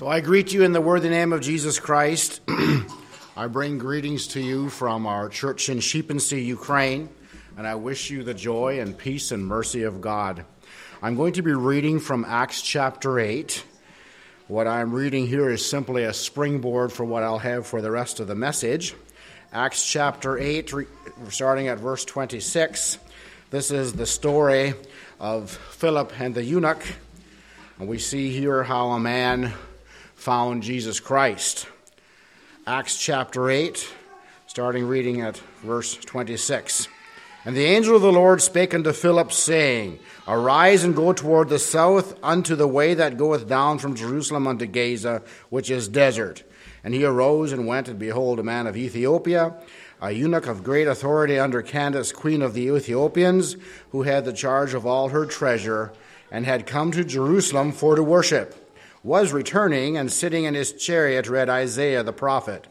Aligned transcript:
So 0.00 0.08
I 0.08 0.20
greet 0.20 0.54
you 0.54 0.62
in 0.62 0.72
the 0.72 0.80
worthy 0.80 1.10
name 1.10 1.30
of 1.34 1.42
Jesus 1.42 1.78
Christ. 1.78 2.40
I 3.36 3.48
bring 3.48 3.76
greetings 3.76 4.28
to 4.28 4.40
you 4.40 4.70
from 4.70 5.06
our 5.06 5.28
church 5.28 5.68
in 5.68 5.76
Sheepensea, 5.76 6.42
Ukraine, 6.42 7.10
and 7.58 7.66
I 7.66 7.74
wish 7.74 8.08
you 8.08 8.22
the 8.22 8.32
joy 8.32 8.80
and 8.80 8.96
peace 8.96 9.30
and 9.30 9.44
mercy 9.44 9.82
of 9.82 10.00
God. 10.00 10.46
I'm 11.02 11.16
going 11.16 11.34
to 11.34 11.42
be 11.42 11.52
reading 11.52 12.00
from 12.00 12.24
Acts 12.24 12.62
chapter 12.62 13.18
8. 13.18 13.62
What 14.48 14.66
I'm 14.66 14.94
reading 14.94 15.26
here 15.26 15.50
is 15.50 15.66
simply 15.66 16.04
a 16.04 16.14
springboard 16.14 16.94
for 16.94 17.04
what 17.04 17.22
I'll 17.22 17.36
have 17.36 17.66
for 17.66 17.82
the 17.82 17.90
rest 17.90 18.20
of 18.20 18.26
the 18.26 18.34
message. 18.34 18.94
Acts 19.52 19.86
chapter 19.86 20.38
8, 20.38 20.72
starting 21.28 21.68
at 21.68 21.78
verse 21.78 22.06
26. 22.06 22.96
This 23.50 23.70
is 23.70 23.92
the 23.92 24.06
story 24.06 24.72
of 25.20 25.50
Philip 25.50 26.18
and 26.18 26.34
the 26.34 26.42
eunuch. 26.42 26.82
And 27.78 27.86
we 27.86 27.98
see 27.98 28.30
here 28.30 28.62
how 28.62 28.92
a 28.92 28.98
man 28.98 29.52
found 30.20 30.62
Jesus 30.62 31.00
Christ. 31.00 31.66
Acts 32.66 32.98
chapter 32.98 33.48
8, 33.48 33.90
starting 34.46 34.86
reading 34.86 35.22
at 35.22 35.38
verse 35.62 35.96
26. 35.96 36.88
And 37.46 37.56
the 37.56 37.64
angel 37.64 37.96
of 37.96 38.02
the 38.02 38.12
Lord 38.12 38.42
spake 38.42 38.74
unto 38.74 38.92
Philip, 38.92 39.32
saying, 39.32 39.98
Arise 40.28 40.84
and 40.84 40.94
go 40.94 41.14
toward 41.14 41.48
the 41.48 41.58
south 41.58 42.18
unto 42.22 42.54
the 42.54 42.68
way 42.68 42.92
that 42.92 43.16
goeth 43.16 43.48
down 43.48 43.78
from 43.78 43.94
Jerusalem 43.94 44.46
unto 44.46 44.66
Gaza, 44.66 45.22
which 45.48 45.70
is 45.70 45.88
desert. 45.88 46.42
And 46.84 46.92
he 46.92 47.02
arose 47.02 47.50
and 47.50 47.66
went, 47.66 47.88
and 47.88 47.98
behold, 47.98 48.38
a 48.38 48.42
man 48.42 48.66
of 48.66 48.76
Ethiopia, 48.76 49.54
a 50.02 50.10
eunuch 50.12 50.46
of 50.46 50.62
great 50.62 50.86
authority 50.86 51.38
under 51.38 51.62
Candace, 51.62 52.12
queen 52.12 52.42
of 52.42 52.52
the 52.52 52.66
Ethiopians, 52.66 53.56
who 53.92 54.02
had 54.02 54.26
the 54.26 54.34
charge 54.34 54.74
of 54.74 54.84
all 54.84 55.08
her 55.08 55.24
treasure, 55.24 55.94
and 56.30 56.44
had 56.44 56.66
come 56.66 56.92
to 56.92 57.04
Jerusalem 57.04 57.72
for 57.72 57.96
to 57.96 58.02
worship 58.02 58.59
was 59.02 59.32
returning 59.32 59.96
and 59.96 60.12
sitting 60.12 60.44
in 60.44 60.54
his 60.54 60.72
chariot 60.72 61.28
read 61.28 61.48
Isaiah 61.48 62.02
the 62.02 62.12
prophet. 62.12 62.66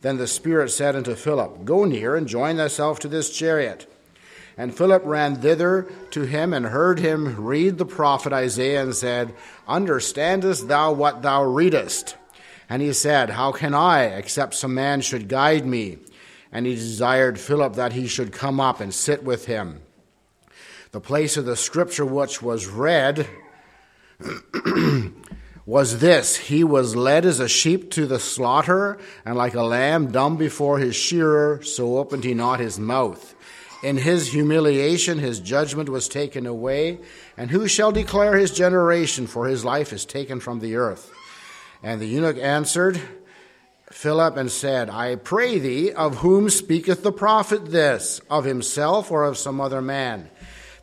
Then 0.00 0.16
the 0.16 0.26
Spirit 0.26 0.70
said 0.70 0.96
unto 0.96 1.14
Philip, 1.14 1.64
Go 1.64 1.84
near 1.84 2.16
and 2.16 2.26
join 2.26 2.56
thyself 2.56 2.98
to 3.00 3.08
this 3.08 3.36
chariot. 3.36 3.92
And 4.56 4.76
Philip 4.76 5.02
ran 5.04 5.36
thither 5.36 5.88
to 6.10 6.22
him 6.22 6.52
and 6.52 6.66
heard 6.66 6.98
him 6.98 7.44
read 7.44 7.78
the 7.78 7.86
prophet 7.86 8.32
Isaiah 8.32 8.82
and 8.82 8.94
said, 8.94 9.34
Understandest 9.68 10.66
thou 10.66 10.92
what 10.92 11.22
thou 11.22 11.44
readest? 11.44 12.16
And 12.68 12.82
he 12.82 12.92
said, 12.92 13.30
How 13.30 13.52
can 13.52 13.72
I, 13.72 14.04
except 14.04 14.54
some 14.54 14.74
man 14.74 15.00
should 15.00 15.28
guide 15.28 15.64
me? 15.64 15.98
And 16.50 16.66
he 16.66 16.74
desired 16.74 17.38
Philip 17.38 17.74
that 17.74 17.92
he 17.92 18.08
should 18.08 18.32
come 18.32 18.58
up 18.58 18.80
and 18.80 18.92
sit 18.92 19.22
with 19.22 19.46
him. 19.46 19.80
The 20.90 21.00
place 21.00 21.36
of 21.36 21.44
the 21.44 21.56
scripture 21.56 22.06
which 22.06 22.42
was 22.42 22.66
read 22.66 23.28
was 25.68 25.98
this 25.98 26.36
He 26.36 26.64
was 26.64 26.96
led 26.96 27.26
as 27.26 27.40
a 27.40 27.48
sheep 27.48 27.90
to 27.90 28.06
the 28.06 28.18
slaughter, 28.18 28.98
and 29.26 29.36
like 29.36 29.54
a 29.54 29.62
lamb 29.62 30.10
dumb 30.10 30.38
before 30.38 30.78
his 30.78 30.96
shearer, 30.96 31.62
so 31.62 31.98
opened 31.98 32.24
he 32.24 32.32
not 32.32 32.58
his 32.58 32.78
mouth. 32.78 33.34
In 33.82 33.98
his 33.98 34.32
humiliation, 34.32 35.18
his 35.18 35.40
judgment 35.40 35.90
was 35.90 36.08
taken 36.08 36.46
away. 36.46 36.98
And 37.36 37.50
who 37.50 37.68
shall 37.68 37.92
declare 37.92 38.36
his 38.36 38.50
generation? 38.50 39.26
For 39.26 39.46
his 39.46 39.62
life 39.62 39.92
is 39.92 40.06
taken 40.06 40.40
from 40.40 40.60
the 40.60 40.76
earth. 40.76 41.12
And 41.82 42.00
the 42.00 42.06
eunuch 42.06 42.38
answered 42.38 43.00
Philip 43.90 44.38
and 44.38 44.50
said, 44.50 44.88
I 44.88 45.16
pray 45.16 45.58
thee, 45.58 45.92
of 45.92 46.16
whom 46.16 46.48
speaketh 46.48 47.02
the 47.02 47.12
prophet 47.12 47.66
this? 47.66 48.22
Of 48.30 48.44
himself 48.44 49.12
or 49.12 49.24
of 49.24 49.36
some 49.36 49.60
other 49.60 49.82
man? 49.82 50.30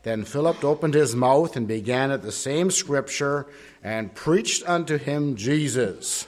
Then 0.06 0.23
Philip 0.23 0.64
opened 0.64 0.94
his 0.94 1.16
mouth 1.16 1.56
and 1.56 1.67
began 1.67 2.11
at 2.11 2.22
the 2.22 2.31
same 2.31 2.70
scripture 2.70 3.48
and 3.84 4.14
preached 4.14 4.62
unto 4.70 5.00
him 5.00 5.36
Jesus. 5.36 6.28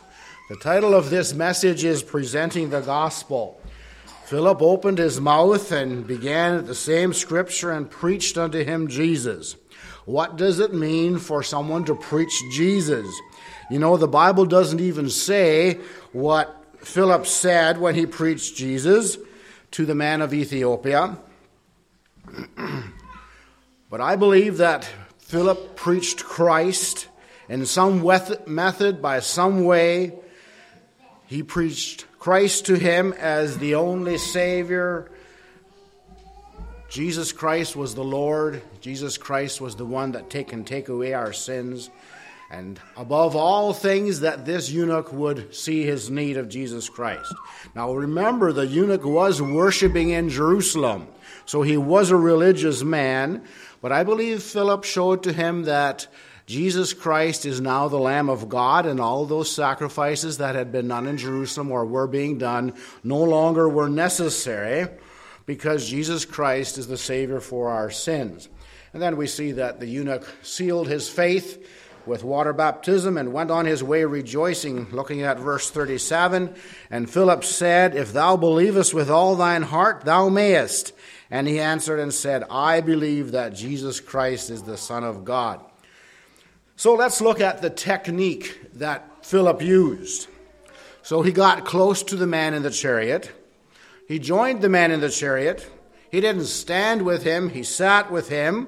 The 0.49 0.55
title 0.55 0.95
of 0.95 1.11
this 1.11 1.35
message 1.35 1.83
is 1.83 2.01
Presenting 2.01 2.71
the 2.71 2.81
Gospel. 2.81 3.61
Philip 4.25 4.63
opened 4.63 4.97
his 4.97 5.21
mouth 5.21 5.71
and 5.71 6.07
began 6.07 6.55
at 6.55 6.65
the 6.65 6.73
same 6.73 7.13
scripture 7.13 7.71
and 7.71 7.87
preached 7.87 8.35
unto 8.35 8.63
him 8.63 8.87
Jesus. 8.87 9.55
What 10.05 10.37
does 10.37 10.59
it 10.59 10.73
mean 10.73 11.19
for 11.19 11.43
someone 11.43 11.85
to 11.85 11.93
preach 11.93 12.33
Jesus? 12.51 13.07
You 13.69 13.77
know, 13.77 13.95
the 13.95 14.07
Bible 14.07 14.47
doesn't 14.47 14.81
even 14.81 15.07
say 15.07 15.75
what 16.13 16.65
Philip 16.79 17.27
said 17.27 17.79
when 17.79 17.93
he 17.93 18.07
preached 18.07 18.55
Jesus 18.55 19.19
to 19.69 19.85
the 19.85 19.93
man 19.93 20.23
of 20.23 20.33
Ethiopia. 20.33 21.19
but 23.89 24.01
I 24.01 24.15
believe 24.15 24.57
that 24.57 24.89
Philip 25.19 25.75
preached 25.75 26.23
Christ 26.23 27.07
in 27.49 27.65
some 27.65 28.05
method, 28.45 29.01
by 29.01 29.19
some 29.19 29.63
way, 29.63 30.13
he 31.27 31.43
preached 31.43 32.05
Christ 32.19 32.65
to 32.65 32.75
him 32.75 33.13
as 33.13 33.57
the 33.57 33.75
only 33.75 34.17
Savior. 34.17 35.11
Jesus 36.89 37.31
Christ 37.31 37.75
was 37.75 37.95
the 37.95 38.03
Lord. 38.03 38.61
Jesus 38.81 39.17
Christ 39.17 39.61
was 39.61 39.75
the 39.75 39.85
one 39.85 40.13
that 40.13 40.29
take, 40.29 40.49
can 40.49 40.63
take 40.63 40.89
away 40.89 41.13
our 41.13 41.33
sins. 41.33 41.89
And 42.49 42.79
above 42.95 43.35
all 43.35 43.73
things, 43.73 44.21
that 44.21 44.45
this 44.45 44.69
eunuch 44.69 45.11
would 45.11 45.53
see 45.53 45.83
his 45.83 46.09
need 46.09 46.37
of 46.37 46.47
Jesus 46.47 46.87
Christ. 46.87 47.33
Now 47.75 47.93
remember, 47.93 48.53
the 48.53 48.65
eunuch 48.67 49.03
was 49.03 49.41
worshiping 49.41 50.11
in 50.11 50.29
Jerusalem. 50.29 51.07
So 51.45 51.61
he 51.61 51.75
was 51.75 52.09
a 52.09 52.15
religious 52.15 52.83
man. 52.83 53.45
But 53.81 53.91
I 53.91 54.03
believe 54.03 54.41
Philip 54.41 54.83
showed 54.83 55.23
to 55.23 55.33
him 55.33 55.63
that 55.63 56.07
Jesus 56.47 56.93
Christ 56.93 57.45
is 57.45 57.59
now 57.59 57.89
the 57.89 57.99
Lamb 57.99 58.29
of 58.29 58.47
God, 58.47 58.85
and 58.85 59.01
all 59.01 59.25
those 59.25 59.51
sacrifices 59.51 60.37
that 60.37 60.55
had 60.55 60.71
been 60.71 60.87
done 60.87 61.05
in 61.05 61.17
Jerusalem 61.17 61.71
or 61.71 61.85
were 61.85 62.07
being 62.07 62.37
done 62.37 62.73
no 63.03 63.21
longer 63.21 63.67
were 63.67 63.89
necessary 63.89 64.87
because 65.45 65.89
Jesus 65.89 66.23
Christ 66.23 66.77
is 66.77 66.87
the 66.87 66.97
Savior 66.97 67.41
for 67.41 67.69
our 67.69 67.91
sins. 67.91 68.47
And 68.93 69.01
then 69.01 69.17
we 69.17 69.27
see 69.27 69.53
that 69.53 69.79
the 69.79 69.87
eunuch 69.87 70.25
sealed 70.41 70.87
his 70.87 71.09
faith 71.09 71.65
with 72.05 72.23
water 72.23 72.53
baptism 72.53 73.17
and 73.17 73.33
went 73.33 73.51
on 73.51 73.65
his 73.65 73.83
way 73.83 74.05
rejoicing. 74.05 74.89
Looking 74.91 75.23
at 75.23 75.39
verse 75.39 75.69
37, 75.69 76.55
and 76.89 77.09
Philip 77.09 77.43
said, 77.43 77.95
If 77.95 78.13
thou 78.13 78.37
believest 78.37 78.93
with 78.93 79.09
all 79.09 79.35
thine 79.35 79.63
heart, 79.63 80.05
thou 80.05 80.29
mayest. 80.29 80.93
And 81.29 81.47
he 81.47 81.59
answered 81.59 81.99
and 81.99 82.13
said, 82.13 82.43
I 82.49 82.81
believe 82.81 83.31
that 83.31 83.53
Jesus 83.53 83.99
Christ 83.99 84.49
is 84.49 84.63
the 84.63 84.77
Son 84.77 85.03
of 85.03 85.25
God. 85.25 85.63
So 86.75 86.93
let's 86.93 87.21
look 87.21 87.41
at 87.41 87.61
the 87.61 87.69
technique 87.69 88.73
that 88.75 89.25
Philip 89.25 89.61
used. 89.61 90.27
So 91.01 91.21
he 91.21 91.31
got 91.31 91.65
close 91.65 92.03
to 92.03 92.15
the 92.15 92.27
man 92.27 92.53
in 92.53 92.63
the 92.63 92.69
chariot. 92.69 93.31
He 94.07 94.19
joined 94.19 94.61
the 94.61 94.69
man 94.69 94.91
in 94.91 95.01
the 95.01 95.09
chariot. 95.09 95.69
He 96.11 96.21
didn't 96.21 96.45
stand 96.45 97.01
with 97.01 97.23
him, 97.23 97.49
he 97.49 97.63
sat 97.63 98.11
with 98.11 98.29
him. 98.29 98.67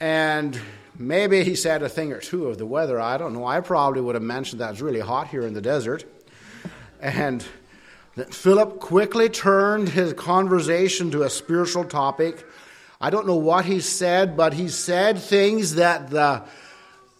And 0.00 0.58
maybe 0.98 1.44
he 1.44 1.54
said 1.54 1.82
a 1.82 1.88
thing 1.88 2.12
or 2.12 2.20
two 2.20 2.46
of 2.46 2.58
the 2.58 2.66
weather. 2.66 3.00
I 3.00 3.16
don't 3.18 3.32
know. 3.32 3.46
I 3.46 3.60
probably 3.60 4.00
would 4.00 4.14
have 4.14 4.22
mentioned 4.22 4.60
that 4.60 4.72
it's 4.72 4.80
really 4.80 5.00
hot 5.00 5.28
here 5.28 5.46
in 5.46 5.54
the 5.54 5.60
desert. 5.60 6.04
And 7.00 7.46
Philip 8.30 8.80
quickly 8.80 9.28
turned 9.28 9.90
his 9.90 10.12
conversation 10.14 11.10
to 11.10 11.22
a 11.22 11.30
spiritual 11.30 11.84
topic 11.84 12.44
I 13.00 13.10
don't 13.10 13.26
know 13.26 13.36
what 13.36 13.66
he 13.66 13.80
said, 13.80 14.36
but 14.36 14.54
he 14.54 14.68
said 14.68 15.18
things 15.18 15.74
that 15.74 16.10
the 16.10 16.44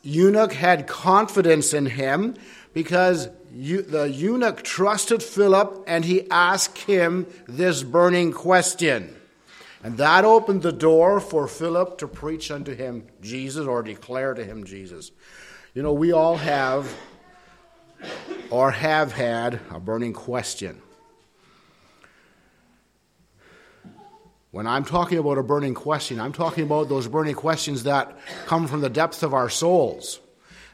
eunuch 0.02 0.52
had 0.52 0.86
confidence 0.86 1.74
in 1.74 1.86
him 1.86 2.34
because 2.72 3.28
the 3.52 4.10
eunuch 4.10 4.62
trusted 4.62 5.22
Philip 5.22 5.84
and 5.86 6.04
he 6.04 6.30
asked 6.30 6.78
him 6.78 7.26
this 7.46 7.82
burning 7.82 8.32
question. 8.32 9.14
And 9.82 9.98
that 9.98 10.24
opened 10.24 10.62
the 10.62 10.72
door 10.72 11.20
for 11.20 11.46
Philip 11.46 11.98
to 11.98 12.08
preach 12.08 12.50
unto 12.50 12.74
him 12.74 13.06
Jesus 13.20 13.66
or 13.66 13.82
declare 13.82 14.32
to 14.34 14.44
him 14.44 14.64
Jesus. 14.64 15.12
You 15.74 15.82
know, 15.82 15.92
we 15.92 16.12
all 16.12 16.36
have 16.36 16.92
or 18.50 18.70
have 18.70 19.12
had 19.12 19.60
a 19.70 19.78
burning 19.78 20.14
question. 20.14 20.80
When 24.56 24.66
I'm 24.66 24.86
talking 24.86 25.18
about 25.18 25.36
a 25.36 25.42
burning 25.42 25.74
question, 25.74 26.18
I'm 26.18 26.32
talking 26.32 26.64
about 26.64 26.88
those 26.88 27.08
burning 27.08 27.34
questions 27.34 27.82
that 27.82 28.16
come 28.46 28.66
from 28.66 28.80
the 28.80 28.88
depth 28.88 29.22
of 29.22 29.34
our 29.34 29.50
souls. 29.50 30.18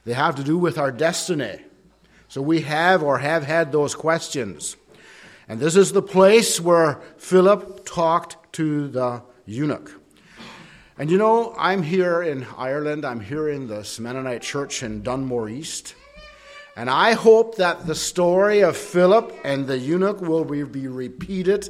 They 0.04 0.12
have 0.12 0.36
to 0.36 0.44
do 0.44 0.56
with 0.56 0.78
our 0.78 0.92
destiny. 0.92 1.58
So 2.28 2.42
we 2.42 2.60
have 2.60 3.02
or 3.02 3.18
have 3.18 3.42
had 3.42 3.72
those 3.72 3.96
questions. 3.96 4.76
And 5.48 5.58
this 5.58 5.74
is 5.74 5.90
the 5.90 6.00
place 6.00 6.60
where 6.60 7.00
Philip 7.18 7.84
talked 7.84 8.52
to 8.52 8.86
the 8.86 9.24
eunuch. 9.46 9.90
And 10.96 11.10
you 11.10 11.18
know, 11.18 11.52
I'm 11.58 11.82
here 11.82 12.22
in 12.22 12.46
Ireland, 12.56 13.04
I'm 13.04 13.18
here 13.18 13.48
in 13.48 13.66
the 13.66 13.84
Mennonite 13.98 14.42
Church 14.42 14.84
in 14.84 15.02
Dunmore 15.02 15.48
East. 15.48 15.96
And 16.76 16.88
I 16.88 17.14
hope 17.14 17.56
that 17.56 17.84
the 17.88 17.96
story 17.96 18.60
of 18.60 18.76
Philip 18.76 19.36
and 19.42 19.66
the 19.66 19.76
eunuch 19.76 20.20
will 20.20 20.44
be 20.44 20.62
repeated 20.62 21.68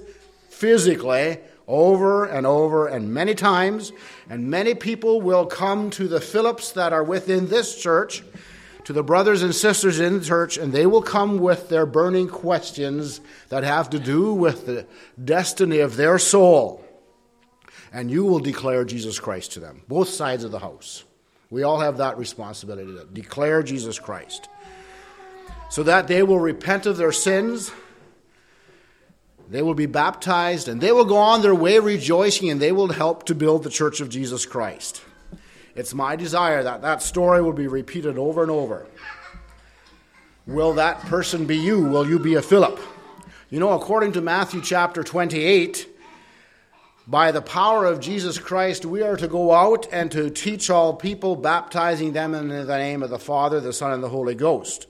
physically 0.50 1.38
over 1.68 2.24
and 2.24 2.46
over 2.46 2.86
and 2.86 3.12
many 3.12 3.34
times, 3.34 3.92
and 4.28 4.50
many 4.50 4.74
people 4.74 5.20
will 5.20 5.46
come 5.46 5.90
to 5.90 6.08
the 6.08 6.20
Philips 6.20 6.72
that 6.72 6.92
are 6.92 7.04
within 7.04 7.48
this 7.48 7.80
church 7.80 8.22
to 8.84 8.92
the 8.92 9.02
brothers 9.02 9.42
and 9.42 9.54
sisters 9.54 10.00
in 10.00 10.18
the 10.18 10.24
church, 10.24 10.56
and 10.56 10.72
they 10.72 10.86
will 10.86 11.02
come 11.02 11.38
with 11.38 11.68
their 11.68 11.86
burning 11.86 12.28
questions 12.28 13.20
that 13.48 13.62
have 13.62 13.90
to 13.90 13.98
do 13.98 14.34
with 14.34 14.66
the 14.66 14.86
destiny 15.22 15.78
of 15.78 15.96
their 15.96 16.18
soul. 16.18 16.84
And 17.92 18.10
you 18.10 18.24
will 18.24 18.40
declare 18.40 18.84
Jesus 18.84 19.20
Christ 19.20 19.52
to 19.52 19.60
them, 19.60 19.82
both 19.86 20.08
sides 20.08 20.44
of 20.44 20.50
the 20.50 20.58
house. 20.58 21.04
We 21.50 21.62
all 21.62 21.80
have 21.80 21.98
that 21.98 22.18
responsibility 22.18 22.92
to 22.96 23.04
declare 23.04 23.62
Jesus 23.62 23.98
Christ. 23.98 24.48
So 25.70 25.82
that 25.84 26.08
they 26.08 26.22
will 26.22 26.40
repent 26.40 26.86
of 26.86 26.96
their 26.96 27.12
sins, 27.12 27.70
they 29.50 29.62
will 29.62 29.74
be 29.74 29.86
baptized, 29.86 30.68
and 30.68 30.80
they 30.80 30.92
will 30.92 31.04
go 31.04 31.16
on 31.16 31.42
their 31.42 31.54
way 31.54 31.78
rejoicing, 31.78 32.50
and 32.50 32.60
they 32.60 32.72
will 32.72 32.92
help 32.92 33.26
to 33.26 33.34
build 33.34 33.62
the 33.62 33.70
church 33.70 34.00
of 34.00 34.08
Jesus 34.08 34.46
Christ. 34.46 35.02
It's 35.74 35.94
my 35.94 36.16
desire 36.16 36.62
that 36.62 36.82
that 36.82 37.02
story 37.02 37.42
will 37.42 37.52
be 37.52 37.66
repeated 37.66 38.18
over 38.18 38.42
and 38.42 38.50
over. 38.50 38.86
Will 40.46 40.74
that 40.74 41.00
person 41.00 41.46
be 41.46 41.56
you? 41.56 41.84
Will 41.84 42.08
you 42.08 42.18
be 42.18 42.34
a 42.34 42.42
Philip? 42.42 42.80
You 43.48 43.60
know, 43.60 43.72
according 43.72 44.12
to 44.12 44.20
Matthew 44.20 44.60
chapter 44.62 45.02
28, 45.02 45.88
by 47.06 47.32
the 47.32 47.42
power 47.42 47.84
of 47.84 48.00
Jesus 48.00 48.38
Christ, 48.38 48.84
we 48.84 49.02
are 49.02 49.16
to 49.16 49.28
go 49.28 49.52
out 49.52 49.86
and 49.92 50.10
to 50.12 50.30
teach 50.30 50.70
all 50.70 50.94
people, 50.94 51.36
baptizing 51.36 52.12
them 52.12 52.34
in 52.34 52.48
the 52.48 52.78
name 52.78 53.02
of 53.02 53.10
the 53.10 53.18
Father, 53.18 53.60
the 53.60 53.72
Son, 53.72 53.92
and 53.92 54.02
the 54.02 54.08
Holy 54.08 54.34
Ghost. 54.34 54.86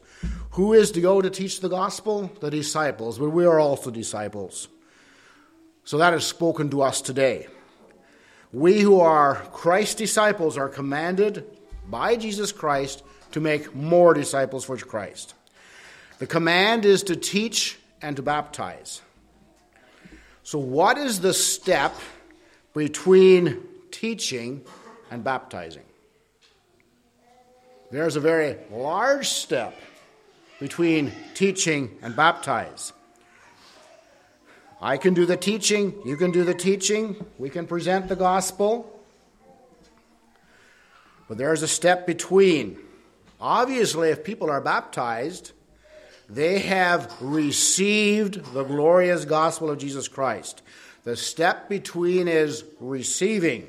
Who 0.52 0.75
is 0.75 0.90
to 0.93 1.00
go 1.00 1.22
to 1.22 1.31
teach 1.31 1.60
the 1.60 1.69
gospel? 1.69 2.31
The 2.40 2.50
disciples, 2.50 3.19
but 3.19 3.31
we 3.31 3.46
are 3.46 3.58
also 3.58 3.90
disciples. 3.90 4.69
So 5.84 5.99
that 5.99 6.12
is 6.14 6.25
spoken 6.25 6.69
to 6.70 6.82
us 6.82 7.00
today. 7.00 7.46
We 8.52 8.81
who 8.81 9.00
are 9.00 9.37
Christ's 9.52 9.94
disciples 9.94 10.58
are 10.58 10.69
commanded 10.69 11.46
by 11.88 12.16
Jesus 12.16 12.52
Christ 12.52 13.02
to 13.32 13.40
make 13.40 13.75
more 13.75 14.12
disciples 14.12 14.64
for 14.66 14.76
Christ. 14.76 15.34
The 16.19 16.26
command 16.26 16.84
is 16.84 17.02
to 17.05 17.16
teach 17.16 17.78
and 18.02 18.14
to 18.16 18.22
baptize. 18.22 19.00
So, 20.43 20.58
what 20.58 20.98
is 20.98 21.20
the 21.20 21.32
step 21.32 21.94
between 22.75 23.62
teaching 23.90 24.64
and 25.10 25.25
baptizing? 25.25 25.84
There's 27.90 28.16
a 28.16 28.20
very 28.20 28.56
large 28.70 29.28
step 29.28 29.75
between 30.60 31.12
teaching 31.34 31.96
and 32.02 32.14
baptize. 32.14 32.93
I 34.81 34.96
can 34.96 35.14
do 35.14 35.26
the 35.26 35.37
teaching, 35.37 35.94
you 36.04 36.16
can 36.16 36.32
do 36.32 36.43
the 36.43 36.54
teaching, 36.54 37.25
we 37.38 37.50
can 37.50 37.66
present 37.66 38.08
the 38.08 38.16
gospel. 38.16 39.00
But 41.28 41.38
there's 41.38 41.62
a 41.62 41.69
step 41.69 42.06
between. 42.06 42.78
Obviously, 43.40 44.10
if 44.10 44.25
people 44.25 44.50
are 44.50 44.60
baptized, 44.60 45.52
they 46.28 46.60
have 46.60 47.14
received 47.20 48.55
the 48.55 48.64
glorious 48.64 49.25
gospel 49.25 49.70
of 49.70 49.78
Jesus 49.78 50.08
Christ. 50.08 50.62
The 51.05 51.16
step 51.16 51.69
between 51.69 52.28
is 52.28 52.64
receiving. 52.81 53.69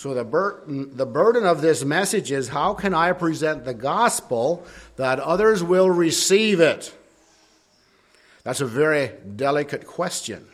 So 0.00 0.14
the 0.14 0.24
burden, 0.24 0.96
the 0.96 1.04
burden 1.04 1.44
of 1.44 1.60
this 1.60 1.84
message 1.84 2.32
is 2.32 2.48
how 2.48 2.72
can 2.72 2.94
I 2.94 3.12
present 3.12 3.66
the 3.66 3.74
gospel 3.74 4.64
that 4.96 5.20
others 5.20 5.62
will 5.62 5.90
receive 5.90 6.58
it? 6.58 6.96
That's 8.42 8.62
a 8.62 8.66
very 8.66 9.10
delicate 9.36 9.86
question. 9.86 10.46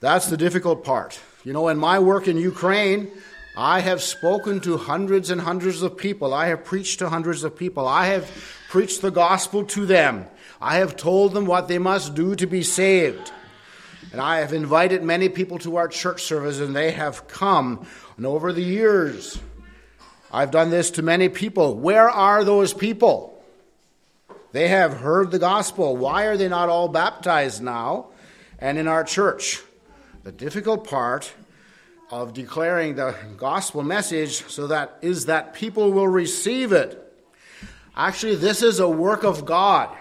That's 0.00 0.26
the 0.26 0.36
difficult 0.36 0.84
part. 0.84 1.18
You 1.42 1.54
know, 1.54 1.68
in 1.68 1.78
my 1.78 1.98
work 1.98 2.28
in 2.28 2.36
Ukraine, 2.36 3.10
I 3.56 3.80
have 3.80 4.02
spoken 4.02 4.60
to 4.60 4.76
hundreds 4.76 5.30
and 5.30 5.40
hundreds 5.40 5.80
of 5.80 5.96
people. 5.96 6.34
I 6.34 6.48
have 6.48 6.62
preached 6.62 6.98
to 6.98 7.08
hundreds 7.08 7.42
of 7.42 7.56
people. 7.56 7.88
I 7.88 8.08
have 8.08 8.30
preached 8.68 9.00
the 9.00 9.10
gospel 9.10 9.64
to 9.64 9.86
them. 9.86 10.26
I 10.60 10.76
have 10.76 10.94
told 10.94 11.32
them 11.32 11.46
what 11.46 11.68
they 11.68 11.78
must 11.78 12.14
do 12.14 12.36
to 12.36 12.46
be 12.46 12.62
saved. 12.62 13.32
And 14.12 14.20
I 14.20 14.38
have 14.38 14.52
invited 14.52 15.02
many 15.02 15.28
people 15.28 15.58
to 15.60 15.76
our 15.76 15.88
church 15.88 16.22
service, 16.22 16.60
and 16.60 16.74
they 16.74 16.90
have 16.92 17.28
come. 17.28 17.86
And 18.16 18.26
over 18.26 18.52
the 18.52 18.62
years, 18.62 19.38
I've 20.32 20.50
done 20.50 20.70
this 20.70 20.90
to 20.92 21.02
many 21.02 21.28
people. 21.28 21.76
Where 21.76 22.08
are 22.08 22.44
those 22.44 22.72
people? 22.72 23.42
They 24.52 24.68
have 24.68 24.94
heard 24.94 25.30
the 25.30 25.38
gospel. 25.38 25.96
Why 25.96 26.24
are 26.24 26.36
they 26.36 26.48
not 26.48 26.68
all 26.68 26.88
baptized 26.88 27.62
now 27.62 28.08
and 28.58 28.78
in 28.78 28.88
our 28.88 29.04
church? 29.04 29.60
The 30.24 30.32
difficult 30.32 30.86
part 30.86 31.32
of 32.10 32.34
declaring 32.34 32.96
the 32.96 33.14
gospel 33.36 33.82
message 33.82 34.44
so 34.48 34.66
that 34.66 34.98
is 35.02 35.26
that 35.26 35.54
people 35.54 35.92
will 35.92 36.08
receive 36.08 36.72
it. 36.72 36.96
Actually, 37.96 38.36
this 38.36 38.62
is 38.62 38.80
a 38.80 38.88
work 38.88 39.22
of 39.22 39.44
God. 39.44 39.96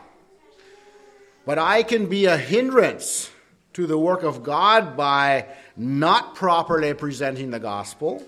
But 1.45 1.59
I 1.59 1.83
can 1.83 2.07
be 2.07 2.25
a 2.25 2.37
hindrance 2.37 3.29
to 3.73 3.85
the 3.85 3.97
work 3.97 4.23
of 4.23 4.43
God 4.43 4.97
by 4.97 5.45
not 5.77 6.35
properly 6.35 6.93
presenting 6.93 7.51
the 7.51 7.59
gospel, 7.59 8.23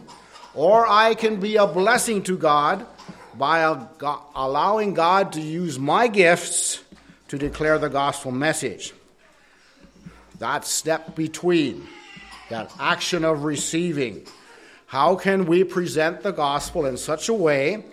or 0.53 0.87
I 0.87 1.15
can 1.15 1.39
be 1.39 1.55
a 1.55 1.67
blessing 1.67 2.23
to 2.23 2.37
God 2.37 2.85
by 3.33 3.87
allowing 4.35 4.93
God 4.93 5.33
to 5.33 5.41
use 5.41 5.79
my 5.79 6.07
gifts 6.07 6.83
to 7.29 7.37
declare 7.37 7.79
the 7.79 7.89
gospel 7.89 8.31
message. 8.31 8.93
That 10.39 10.65
step 10.65 11.15
between, 11.15 11.87
that 12.49 12.71
action 12.79 13.23
of 13.23 13.43
receiving. 13.43 14.25
How 14.87 15.15
can 15.15 15.45
we 15.45 15.63
present 15.63 16.23
the 16.23 16.31
gospel 16.31 16.85
in 16.85 16.97
such 16.97 17.29
a 17.29 17.33
way 17.33 17.85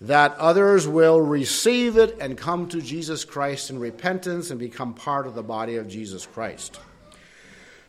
that 0.00 0.36
others 0.36 0.86
will 0.86 1.20
receive 1.20 1.96
it 1.96 2.18
and 2.20 2.36
come 2.36 2.68
to 2.68 2.82
Jesus 2.82 3.24
Christ 3.24 3.70
in 3.70 3.78
repentance 3.78 4.50
and 4.50 4.60
become 4.60 4.94
part 4.94 5.26
of 5.26 5.34
the 5.34 5.42
body 5.42 5.76
of 5.76 5.88
Jesus 5.88 6.26
Christ? 6.26 6.78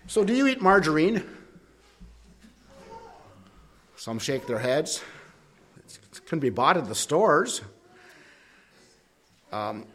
So, 0.07 0.23
do 0.23 0.33
you 0.33 0.47
eat 0.47 0.61
margarine? 0.61 1.23
Some 3.97 4.19
shake 4.19 4.47
their 4.47 4.59
heads 4.59 5.01
It 5.85 6.25
can 6.25 6.39
be 6.39 6.49
bought 6.49 6.77
at 6.77 6.87
the 6.87 6.95
stores. 6.95 7.61
Um, 9.51 9.85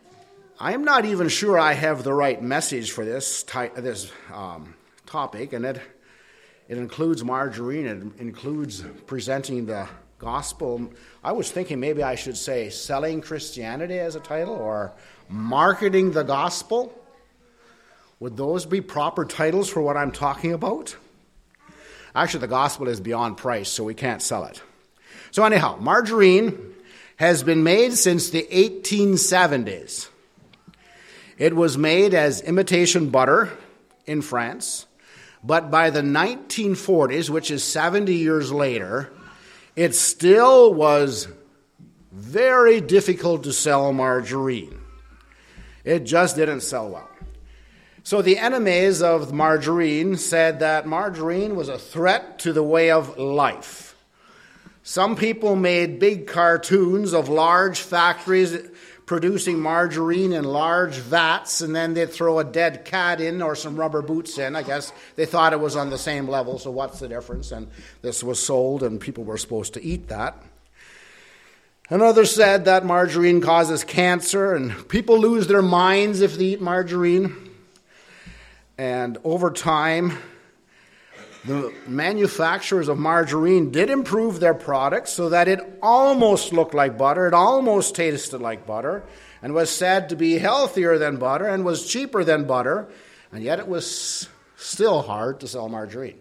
I 0.61 0.75
am 0.75 0.85
not 0.85 1.05
even 1.05 1.29
sure 1.29 1.58
I 1.58 1.73
have 1.73 2.05
the 2.05 2.12
right 2.12 2.41
message 2.43 2.91
for 2.91 3.05
this, 3.05 3.43
this 3.76 4.12
um, 4.32 4.75
topic, 5.06 5.53
and 5.53 5.65
it, 5.65 5.81
it 6.69 6.79
includes 6.79 7.25
margarine, 7.25 7.87
it 7.87 8.20
includes 8.20 8.82
presenting 9.06 9.67
the 9.67 9.88
gospel. 10.23 10.89
I 11.25 11.33
was 11.33 11.51
thinking 11.51 11.81
maybe 11.81 12.03
I 12.03 12.15
should 12.15 12.37
say 12.37 12.71
selling 12.71 13.21
Christianity 13.21 13.99
as 13.99 14.15
a 14.15 14.20
title 14.20 14.55
or 14.55 14.93
marketing 15.29 16.13
the 16.13 16.23
gospel. 16.23 16.96
Would 18.20 18.37
those 18.37 18.65
be 18.65 18.81
proper 18.81 19.25
titles 19.25 19.69
for 19.69 19.82
what 19.82 19.96
I'm 19.96 20.13
talking 20.13 20.53
about? 20.53 20.96
Actually, 22.15 22.41
the 22.41 22.46
gospel 22.46 22.87
is 22.87 23.01
beyond 23.01 23.37
price, 23.37 23.69
so 23.69 23.82
we 23.82 23.94
can't 23.94 24.23
sell 24.23 24.44
it. 24.44 24.63
So, 25.32 25.44
anyhow, 25.44 25.79
margarine 25.81 26.73
has 27.17 27.43
been 27.43 27.65
made 27.65 27.94
since 27.94 28.31
the 28.31 28.46
1870s. 28.53 30.08
It 31.37 31.56
was 31.56 31.77
made 31.77 32.15
as 32.15 32.41
imitation 32.43 33.11
butter 33.11 33.51
in 34.06 34.23
France, 34.23 34.87
but 35.43 35.70
by 35.70 35.91
the 35.91 36.03
1940s, 36.03 37.29
which 37.29 37.51
is 37.51 37.65
70 37.65 38.15
years 38.15 38.53
later, 38.53 39.11
it 39.76 39.94
still 39.94 40.72
was 40.72 41.29
very 42.12 42.81
difficult 42.81 43.44
to 43.44 43.52
sell 43.52 43.93
margarine. 43.93 44.79
It 45.84 46.00
just 46.00 46.36
didn't 46.36 46.60
sell 46.60 46.91
well. 46.91 47.08
So 48.05 48.20
the 48.20 48.38
enemies 48.38 49.00
of 49.00 49.32
margarine 49.32 50.17
said 50.17 50.60
that 50.60 50.86
margarine 50.86 51.55
was 51.55 51.69
a 51.69 51.79
threat 51.79 52.41
to 52.41 52.52
the 52.52 52.62
way 52.62 52.91
of 52.91 53.17
life. 53.17 53.96
Some 54.82 55.14
people 55.14 55.55
made 55.55 56.00
big 56.00 56.26
cartoons 56.26 57.14
of 57.14 57.29
large 57.29 57.81
factories 57.81 58.58
producing 59.13 59.61
margarine 59.61 60.33
in 60.33 60.43
large 60.43 60.95
vats, 60.95 61.61
and 61.61 61.77
then 61.77 61.93
they'd 61.93 62.11
throw 62.11 62.39
a 62.39 62.45
dead 62.45 62.83
cat 62.87 63.21
in 63.21 63.43
or 63.43 63.55
some 63.55 63.77
rubber 63.77 64.01
boots 64.01 64.39
in. 64.39 64.57
I 64.57 64.63
guess 64.63 64.91
they 65.17 65.27
thought 65.27 65.53
it 65.53 65.61
was 65.61 65.77
on 65.77 65.91
the 65.91 65.99
same 65.99 66.27
level, 66.27 66.59
so 66.59 66.71
what's 66.71 66.99
the 66.99 67.09
difference? 67.09 67.53
And 67.53 67.69
this 68.01 68.25
was 68.25 68.43
sold, 68.43 68.83
and 68.83 68.99
people 68.99 69.23
were 69.23 69.37
supposed 69.37 69.75
to 69.75 69.85
eat 69.85 70.09
that. 70.09 70.43
Another 71.91 72.25
said 72.25 72.65
that 72.65 72.87
margarine 72.87 73.43
causes 73.43 73.85
cancer, 73.85 74.55
and 74.55 74.89
people 74.89 75.19
lose 75.19 75.47
their 75.47 75.61
minds 75.61 76.23
if 76.23 76.39
they 76.39 76.47
eat 76.47 76.63
margarine. 76.63 77.51
And 78.79 79.19
over 79.25 79.51
time, 79.51 80.17
the 81.44 81.72
manufacturers 81.87 82.89
of 82.89 82.99
margarine 82.99 83.70
did 83.70 83.91
improve 83.91 84.39
their 84.39 84.55
products 84.55 85.13
so 85.13 85.31
that 85.31 85.49
it 85.49 85.61
almost 85.82 86.53
looked 86.53 86.75
like 86.75 86.96
butter, 86.96 87.27
it 87.27 87.34
almost 87.34 87.94
tasted 87.94 88.41
like 88.41 88.67
butter, 88.67 89.03
and 89.43 89.53
was 89.53 89.70
said 89.70 90.08
to 90.08 90.17
be 90.17 90.39
healthier 90.39 90.99
than 90.99 91.17
butter 91.17 91.49
and 91.49 91.65
was 91.65 91.87
cheaper 91.87 92.22
than 92.22 92.46
butter, 92.46 92.89
and 93.32 93.43
yet 93.43 93.58
it 93.58 93.67
was 93.67 94.29
still 94.56 95.03
hard 95.03 95.41
to 95.41 95.49
sell 95.49 95.69
margarine. 95.69 96.19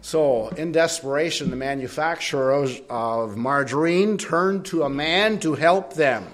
So, 0.00 0.48
in 0.48 0.72
desperation, 0.72 1.50
the 1.50 1.56
manufacturers 1.56 2.80
of 2.88 3.36
margarine 3.36 4.16
turned 4.16 4.64
to 4.66 4.84
a 4.84 4.88
man 4.88 5.38
to 5.40 5.54
help 5.54 5.92
them. 5.92 6.26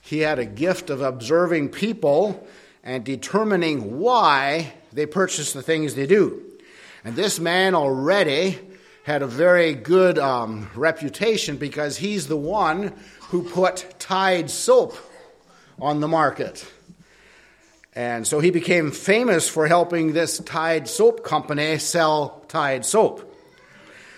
He 0.00 0.18
had 0.18 0.40
a 0.40 0.44
gift 0.44 0.90
of 0.90 1.00
observing 1.00 1.68
people 1.68 2.44
and 2.82 3.04
determining 3.04 4.00
why 4.00 4.72
they 4.92 5.06
purchase 5.06 5.52
the 5.52 5.62
things 5.62 5.94
they 5.94 6.06
do. 6.06 6.42
And 7.04 7.16
this 7.16 7.40
man 7.40 7.74
already 7.74 8.58
had 9.04 9.22
a 9.22 9.26
very 9.26 9.74
good 9.74 10.18
um, 10.18 10.70
reputation 10.74 11.56
because 11.56 11.96
he's 11.96 12.28
the 12.28 12.36
one 12.36 12.92
who 13.30 13.42
put 13.42 13.94
Tide 13.98 14.50
soap 14.50 14.96
on 15.80 16.00
the 16.00 16.08
market. 16.08 16.64
And 17.94 18.26
so 18.26 18.40
he 18.40 18.50
became 18.50 18.90
famous 18.90 19.48
for 19.48 19.66
helping 19.66 20.12
this 20.12 20.38
Tide 20.38 20.88
soap 20.88 21.24
company 21.24 21.78
sell 21.78 22.44
Tide 22.48 22.86
soap. 22.86 23.28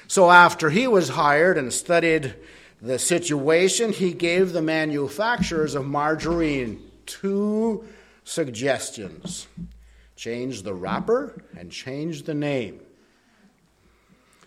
So 0.06 0.30
after 0.30 0.68
he 0.68 0.86
was 0.86 1.08
hired 1.08 1.56
and 1.56 1.72
studied 1.72 2.34
the 2.82 2.98
situation, 2.98 3.92
he 3.92 4.12
gave 4.12 4.52
the 4.52 4.60
manufacturers 4.60 5.74
of 5.74 5.86
margarine 5.86 6.82
two 7.06 7.84
suggestions 8.24 9.46
change 10.16 10.62
the 10.62 10.74
wrapper 10.74 11.42
and 11.56 11.70
change 11.70 12.22
the 12.22 12.34
name. 12.34 12.80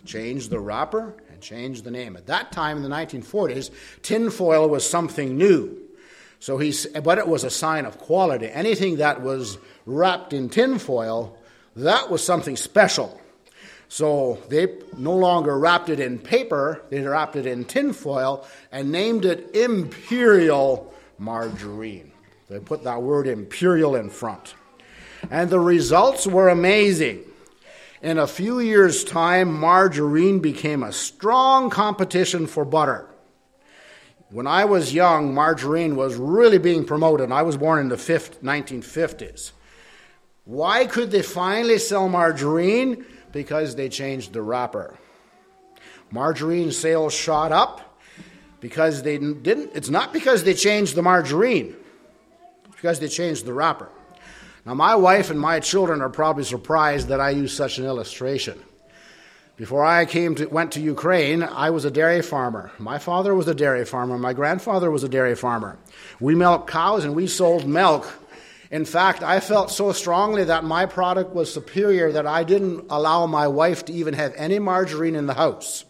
Change 0.04 0.48
the 0.48 0.60
wrapper 0.60 1.14
and 1.30 1.40
change 1.40 1.82
the 1.82 1.90
name. 1.90 2.16
At 2.16 2.26
that 2.26 2.52
time 2.52 2.78
in 2.78 2.82
the 2.82 2.88
1940s, 2.88 3.70
tinfoil 4.02 4.68
was 4.68 4.88
something 4.88 5.36
new. 5.36 5.76
So 6.40 6.56
he, 6.58 6.72
but 7.02 7.18
it 7.18 7.26
was 7.26 7.44
a 7.44 7.50
sign 7.50 7.84
of 7.84 7.98
quality. 7.98 8.46
Anything 8.46 8.96
that 8.96 9.22
was 9.22 9.58
wrapped 9.86 10.32
in 10.32 10.48
tinfoil, 10.48 11.36
that 11.76 12.10
was 12.10 12.22
something 12.22 12.56
special. 12.56 13.20
So 13.88 14.38
they 14.48 14.68
no 14.96 15.16
longer 15.16 15.58
wrapped 15.58 15.88
it 15.88 15.98
in 15.98 16.18
paper, 16.18 16.82
they 16.90 17.00
wrapped 17.00 17.36
it 17.36 17.46
in 17.46 17.64
tinfoil 17.64 18.46
and 18.70 18.92
named 18.92 19.24
it 19.24 19.54
Imperial 19.54 20.92
Margarine. 21.18 22.12
They 22.48 22.60
put 22.60 22.84
that 22.84 23.02
word 23.02 23.26
imperial 23.26 23.96
in 23.96 24.10
front. 24.10 24.54
And 25.30 25.50
the 25.50 25.60
results 25.60 26.26
were 26.26 26.48
amazing. 26.48 27.24
In 28.00 28.18
a 28.18 28.26
few 28.26 28.60
years' 28.60 29.04
time, 29.04 29.52
margarine 29.52 30.38
became 30.38 30.82
a 30.82 30.92
strong 30.92 31.68
competition 31.68 32.46
for 32.46 32.64
butter. 32.64 33.08
When 34.30 34.46
I 34.46 34.66
was 34.66 34.94
young, 34.94 35.34
margarine 35.34 35.96
was 35.96 36.16
really 36.16 36.58
being 36.58 36.84
promoted. 36.84 37.32
I 37.32 37.42
was 37.42 37.56
born 37.56 37.80
in 37.80 37.88
the 37.88 37.96
1950s. 37.96 39.52
Why 40.44 40.86
could 40.86 41.10
they 41.10 41.22
finally 41.22 41.78
sell 41.78 42.08
margarine? 42.08 43.04
Because 43.32 43.74
they 43.74 43.88
changed 43.88 44.32
the 44.32 44.42
wrapper. 44.42 44.96
Margarine 46.10 46.72
sales 46.72 47.12
shot 47.12 47.52
up 47.52 48.00
because 48.60 49.02
they 49.02 49.18
didn't, 49.18 49.70
it's 49.74 49.90
not 49.90 50.12
because 50.12 50.44
they 50.44 50.54
changed 50.54 50.94
the 50.94 51.02
margarine 51.02 51.76
because 52.70 53.00
they 53.00 53.08
changed 53.08 53.44
the 53.44 53.52
wrapper. 53.52 53.90
Now, 54.68 54.74
my 54.74 54.96
wife 54.96 55.30
and 55.30 55.40
my 55.40 55.60
children 55.60 56.02
are 56.02 56.10
probably 56.10 56.44
surprised 56.44 57.08
that 57.08 57.22
I 57.22 57.30
use 57.30 57.56
such 57.56 57.78
an 57.78 57.86
illustration. 57.86 58.62
Before 59.56 59.82
I 59.82 60.04
came 60.04 60.34
to, 60.34 60.44
went 60.44 60.72
to 60.72 60.80
Ukraine, 60.82 61.42
I 61.42 61.70
was 61.70 61.86
a 61.86 61.90
dairy 61.90 62.20
farmer. 62.20 62.70
My 62.78 62.98
father 62.98 63.34
was 63.34 63.48
a 63.48 63.54
dairy 63.54 63.86
farmer. 63.86 64.18
My 64.18 64.34
grandfather 64.34 64.90
was 64.90 65.04
a 65.04 65.08
dairy 65.08 65.34
farmer. 65.36 65.78
We 66.20 66.34
milked 66.34 66.68
cows 66.68 67.06
and 67.06 67.16
we 67.16 67.28
sold 67.28 67.66
milk. 67.66 68.12
In 68.70 68.84
fact, 68.84 69.22
I 69.22 69.40
felt 69.40 69.70
so 69.70 69.92
strongly 69.92 70.44
that 70.44 70.64
my 70.64 70.84
product 70.84 71.34
was 71.34 71.50
superior 71.50 72.12
that 72.12 72.26
I 72.26 72.44
didn't 72.44 72.88
allow 72.90 73.24
my 73.24 73.48
wife 73.48 73.86
to 73.86 73.92
even 73.94 74.12
have 74.12 74.34
any 74.36 74.58
margarine 74.58 75.16
in 75.16 75.24
the 75.24 75.32
house. 75.32 75.86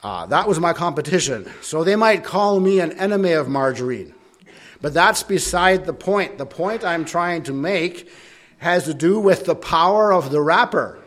Uh, 0.00 0.26
that 0.26 0.46
was 0.46 0.60
my 0.60 0.72
competition. 0.72 1.50
So 1.60 1.82
they 1.82 1.96
might 1.96 2.22
call 2.22 2.60
me 2.60 2.78
an 2.78 2.92
enemy 2.92 3.32
of 3.32 3.48
margarine. 3.48 4.14
But 4.82 4.92
that's 4.92 5.22
beside 5.22 5.86
the 5.86 5.92
point. 5.94 6.38
The 6.38 6.46
point 6.46 6.84
I'm 6.84 7.04
trying 7.04 7.44
to 7.44 7.52
make 7.52 8.10
has 8.58 8.84
to 8.84 8.94
do 8.94 9.18
with 9.18 9.46
the 9.46 9.54
power 9.54 10.12
of 10.12 10.30
the 10.30 10.40
wrapper. 10.40 10.98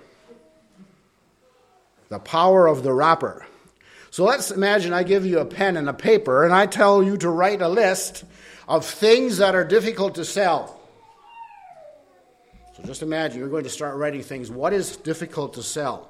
The 2.08 2.20
power 2.20 2.67
of 2.67 2.84
the 2.84 2.94
wrapper. 2.94 3.46
So 4.12 4.24
let's 4.24 4.50
imagine 4.50 4.94
I 4.94 5.03
give 5.03 5.25
you 5.25 5.39
a 5.39 5.46
pen 5.46 5.75
and 5.75 5.89
a 5.89 5.94
paper 5.94 6.46
and 6.46 6.53
I 6.53 6.67
tell 6.67 7.03
you 7.03 7.17
to 7.17 7.29
write 7.29 7.62
a 7.62 7.67
list 7.67 8.24
of 8.67 8.86
things 8.86 9.38
that 9.38 9.55
are 9.55 9.65
difficult 9.65 10.15
to 10.15 10.24
sell. 10.24 10.79
So 12.77 12.84
just 12.84 13.01
imagine 13.01 13.39
you're 13.39 13.50
going 13.50 13.65
to 13.65 13.70
start 13.70 13.98
writing 13.98 14.22
things. 14.22 14.50
What 14.50 14.72
is 14.72 14.96
difficult 14.96 15.55
to 15.55 15.63
sell? 15.63 16.10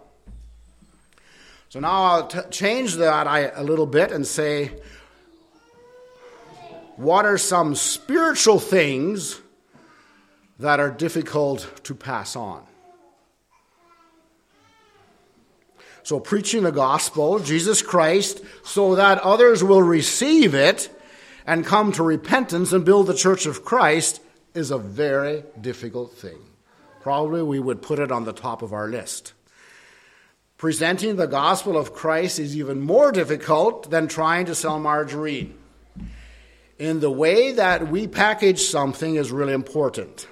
So 1.69 1.79
now 1.79 2.03
I'll 2.03 2.27
t- 2.27 2.39
change 2.51 2.95
that 2.95 3.53
a 3.55 3.63
little 3.63 3.88
bit 3.88 4.12
and 4.12 4.25
say, 4.25 4.72
what 6.97 7.25
are 7.25 7.37
some 7.37 7.75
spiritual 7.75 8.59
things 8.59 9.41
that 10.59 10.79
are 10.79 10.91
difficult 10.91 11.83
to 11.83 11.93
pass 11.93 12.35
on? 12.35 12.63
So, 16.03 16.19
preaching 16.19 16.63
the 16.63 16.71
gospel, 16.71 17.39
Jesus 17.39 17.81
Christ, 17.81 18.41
so 18.63 18.95
that 18.95 19.19
others 19.19 19.63
will 19.63 19.81
receive 19.81 20.53
it 20.53 20.89
and 21.47 21.65
come 21.65 21.91
to 21.93 22.03
repentance 22.03 22.71
and 22.71 22.85
build 22.85 23.07
the 23.07 23.15
church 23.15 23.45
of 23.45 23.65
Christ 23.65 24.21
is 24.53 24.71
a 24.71 24.77
very 24.77 25.43
difficult 25.59 26.13
thing. 26.13 26.37
Probably 27.01 27.41
we 27.41 27.59
would 27.59 27.81
put 27.81 27.99
it 27.99 28.11
on 28.11 28.23
the 28.23 28.33
top 28.33 28.61
of 28.61 28.71
our 28.71 28.87
list. 28.87 29.33
Presenting 30.57 31.17
the 31.17 31.27
gospel 31.27 31.75
of 31.75 31.93
Christ 31.93 32.39
is 32.39 32.55
even 32.55 32.81
more 32.81 33.11
difficult 33.11 33.89
than 33.89 34.07
trying 34.07 34.45
to 34.45 34.55
sell 34.55 34.79
margarine 34.79 35.57
in 36.77 37.00
the 37.00 37.12
way 37.12 37.53
that 37.53 37.89
we 37.89 38.08
package 38.08 38.62
something 38.62 39.15
is 39.15 39.32
really 39.32 39.53
important. 39.53 40.27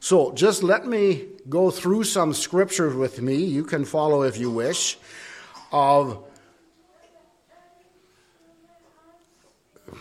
So 0.00 0.32
just 0.32 0.62
let 0.62 0.86
me 0.86 1.26
go 1.48 1.70
through 1.70 2.04
some 2.04 2.34
scriptures 2.34 2.94
with 2.94 3.20
me. 3.20 3.36
You 3.36 3.64
can 3.64 3.84
follow 3.84 4.22
if 4.22 4.36
you 4.36 4.50
wish, 4.50 4.98
of 5.70 6.24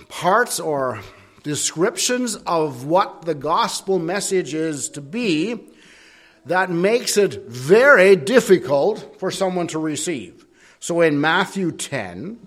parts 0.10 0.60
or 0.60 1.02
descriptions 1.44 2.36
of 2.36 2.86
what 2.86 3.24
the 3.24 3.36
gospel 3.36 4.00
message 4.00 4.54
is 4.54 4.90
to 4.90 5.02
be 5.02 5.60
that 6.46 6.70
makes 6.70 7.18
it 7.18 7.48
very 7.48 8.16
difficult 8.16 9.20
for 9.20 9.30
someone 9.30 9.68
to 9.68 9.80
receive. 9.80 10.46
So 10.80 11.02
in 11.02 11.22
Matthew 11.22 11.72
10, 11.72 12.40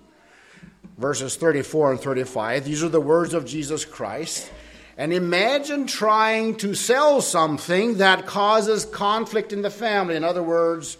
verses 0.97 1.35
34 1.35 1.91
and 1.91 1.99
35. 2.01 2.65
These 2.65 2.83
are 2.83 2.89
the 2.89 3.01
words 3.01 3.33
of 3.33 3.45
Jesus 3.45 3.85
Christ. 3.85 4.51
And 4.97 5.11
imagine 5.11 5.87
trying 5.87 6.55
to 6.57 6.73
sell 6.73 7.21
something 7.21 7.97
that 7.97 8.25
causes 8.25 8.85
conflict 8.85 9.51
in 9.51 9.61
the 9.61 9.69
family. 9.69 10.15
In 10.15 10.23
other 10.23 10.43
words, 10.43 10.97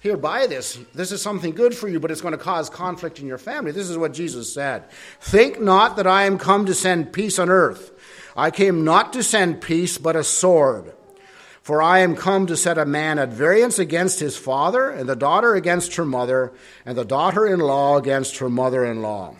here, 0.00 0.16
buy 0.16 0.46
this. 0.46 0.78
This 0.94 1.12
is 1.12 1.20
something 1.20 1.54
good 1.54 1.74
for 1.74 1.88
you, 1.88 2.00
but 2.00 2.10
it's 2.10 2.20
going 2.20 2.32
to 2.32 2.38
cause 2.38 2.70
conflict 2.70 3.18
in 3.18 3.26
your 3.26 3.38
family. 3.38 3.72
This 3.72 3.88
is 3.88 3.98
what 3.98 4.12
Jesus 4.12 4.52
said 4.52 4.90
Think 5.20 5.60
not 5.60 5.96
that 5.96 6.06
I 6.06 6.24
am 6.24 6.38
come 6.38 6.66
to 6.66 6.74
send 6.74 7.12
peace 7.12 7.38
on 7.38 7.50
earth. 7.50 7.92
I 8.36 8.50
came 8.50 8.84
not 8.84 9.12
to 9.14 9.22
send 9.22 9.60
peace, 9.60 9.98
but 9.98 10.16
a 10.16 10.24
sword. 10.24 10.92
For 11.62 11.82
I 11.82 11.98
am 11.98 12.16
come 12.16 12.46
to 12.46 12.56
set 12.56 12.78
a 12.78 12.86
man 12.86 13.18
at 13.18 13.28
variance 13.28 13.78
against 13.78 14.20
his 14.20 14.36
father, 14.36 14.90
and 14.90 15.08
the 15.08 15.16
daughter 15.16 15.54
against 15.54 15.96
her 15.96 16.04
mother, 16.04 16.52
and 16.86 16.96
the 16.96 17.04
daughter 17.04 17.46
in 17.46 17.60
law 17.60 17.98
against 17.98 18.38
her 18.38 18.48
mother 18.48 18.84
in 18.84 19.02
law. 19.02 19.36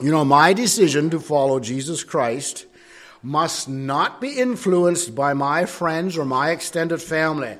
You 0.00 0.12
know, 0.12 0.24
my 0.24 0.52
decision 0.52 1.10
to 1.10 1.18
follow 1.18 1.58
Jesus 1.58 2.04
Christ 2.04 2.66
must 3.20 3.68
not 3.68 4.20
be 4.20 4.38
influenced 4.38 5.14
by 5.14 5.34
my 5.34 5.66
friends 5.66 6.16
or 6.16 6.24
my 6.24 6.50
extended 6.50 7.02
family. 7.02 7.58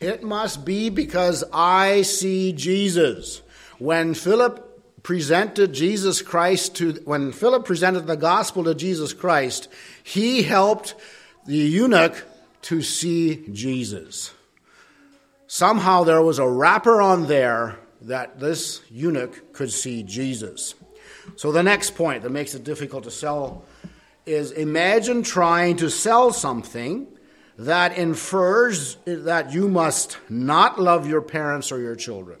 It 0.00 0.24
must 0.24 0.64
be 0.64 0.90
because 0.90 1.44
I 1.52 2.02
see 2.02 2.52
Jesus. 2.52 3.42
When 3.78 4.14
Philip 4.14 4.64
presented 5.02 5.72
Jesus 5.72 6.20
Christ 6.20 6.76
to, 6.76 6.92
when 7.04 7.32
Philip 7.32 7.64
presented 7.64 8.06
the 8.06 8.16
gospel 8.16 8.64
to 8.64 8.74
Jesus 8.74 9.12
Christ, 9.12 9.68
he 10.08 10.42
helped 10.42 10.94
the 11.46 11.54
eunuch 11.54 12.24
to 12.62 12.80
see 12.80 13.44
Jesus. 13.52 14.32
Somehow 15.46 16.04
there 16.04 16.22
was 16.22 16.38
a 16.38 16.48
wrapper 16.48 17.02
on 17.02 17.26
there 17.26 17.78
that 18.00 18.40
this 18.40 18.80
eunuch 18.90 19.52
could 19.52 19.70
see 19.70 20.02
Jesus. 20.02 20.74
So 21.36 21.52
the 21.52 21.62
next 21.62 21.94
point 21.94 22.22
that 22.22 22.30
makes 22.30 22.54
it 22.54 22.64
difficult 22.64 23.04
to 23.04 23.10
sell 23.10 23.64
is 24.24 24.50
imagine 24.50 25.22
trying 25.22 25.76
to 25.76 25.90
sell 25.90 26.32
something 26.32 27.06
that 27.58 27.98
infers 27.98 28.96
that 29.04 29.52
you 29.52 29.68
must 29.68 30.16
not 30.30 30.80
love 30.80 31.06
your 31.06 31.20
parents 31.20 31.70
or 31.70 31.80
your 31.80 31.96
children. 31.96 32.38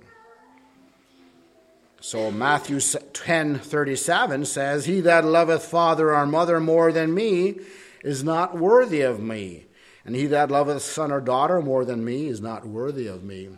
So 2.00 2.30
Matthew 2.30 2.78
10:37 2.78 4.44
says, 4.44 4.84
"He 4.84 5.00
that 5.00 5.24
loveth 5.24 5.64
father 5.64 6.14
or 6.14 6.26
mother 6.26 6.60
more 6.60 6.92
than 6.92 7.12
me 7.12 7.58
is 8.04 8.22
not 8.22 8.56
worthy 8.56 9.00
of 9.00 9.20
me, 9.20 9.64
And 10.04 10.16
he 10.16 10.26
that 10.26 10.50
loveth 10.50 10.82
son 10.82 11.12
or 11.12 11.20
daughter 11.20 11.60
more 11.60 11.84
than 11.84 12.02
me 12.02 12.28
is 12.28 12.40
not 12.40 12.66
worthy 12.66 13.06
of 13.06 13.22
me. 13.22 13.50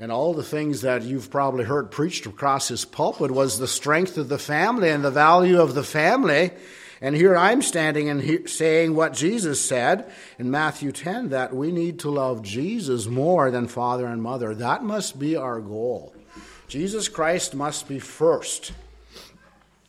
And 0.00 0.10
all 0.10 0.34
the 0.34 0.42
things 0.42 0.80
that 0.80 1.02
you've 1.02 1.30
probably 1.30 1.64
heard 1.64 1.92
preached 1.92 2.26
across 2.26 2.68
his 2.68 2.84
pulpit 2.84 3.30
was 3.30 3.58
the 3.58 3.68
strength 3.68 4.18
of 4.18 4.28
the 4.28 4.38
family 4.38 4.88
and 4.88 5.04
the 5.04 5.12
value 5.12 5.60
of 5.60 5.74
the 5.74 5.84
family. 5.84 6.50
And 7.00 7.14
here 7.14 7.36
I'm 7.36 7.62
standing 7.62 8.08
and 8.08 8.22
he- 8.22 8.46
saying 8.46 8.96
what 8.96 9.12
Jesus 9.12 9.60
said 9.60 10.10
in 10.40 10.50
Matthew 10.50 10.90
10 10.90 11.28
that 11.28 11.54
we 11.54 11.70
need 11.70 12.00
to 12.00 12.10
love 12.10 12.42
Jesus 12.42 13.06
more 13.06 13.52
than 13.52 13.68
father 13.68 14.06
and 14.06 14.20
mother. 14.20 14.54
That 14.54 14.82
must 14.82 15.20
be 15.20 15.36
our 15.36 15.60
goal. 15.60 16.14
Jesus 16.68 17.08
Christ 17.08 17.54
must 17.54 17.88
be 17.88 17.98
first. 17.98 18.72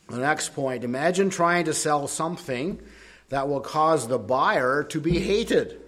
The 0.08 0.18
next 0.18 0.54
point 0.54 0.82
imagine 0.82 1.30
trying 1.30 1.66
to 1.66 1.74
sell 1.74 2.08
something 2.08 2.80
that 3.28 3.48
will 3.48 3.60
cause 3.60 4.08
the 4.08 4.18
buyer 4.18 4.82
to 4.84 5.00
be 5.00 5.20
hated. 5.20 5.80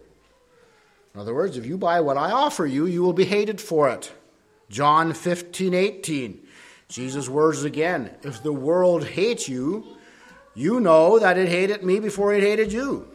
In 1.14 1.20
other 1.20 1.34
words, 1.34 1.56
if 1.56 1.66
you 1.66 1.76
buy 1.76 2.00
what 2.00 2.16
I 2.16 2.30
offer 2.30 2.66
you, 2.66 2.86
you 2.86 3.02
will 3.02 3.12
be 3.12 3.24
hated 3.24 3.60
for 3.60 3.90
it. 3.90 4.12
John 4.70 5.12
15, 5.12 5.74
18. 5.74 6.46
Jesus' 6.88 7.28
words 7.28 7.64
again 7.64 8.10
If 8.22 8.42
the 8.42 8.52
world 8.52 9.04
hates 9.04 9.48
you, 9.48 9.96
you 10.54 10.78
know 10.78 11.18
that 11.18 11.38
it 11.38 11.48
hated 11.48 11.82
me 11.82 12.00
before 12.00 12.34
it 12.34 12.42
hated 12.42 12.72
you. 12.72 13.08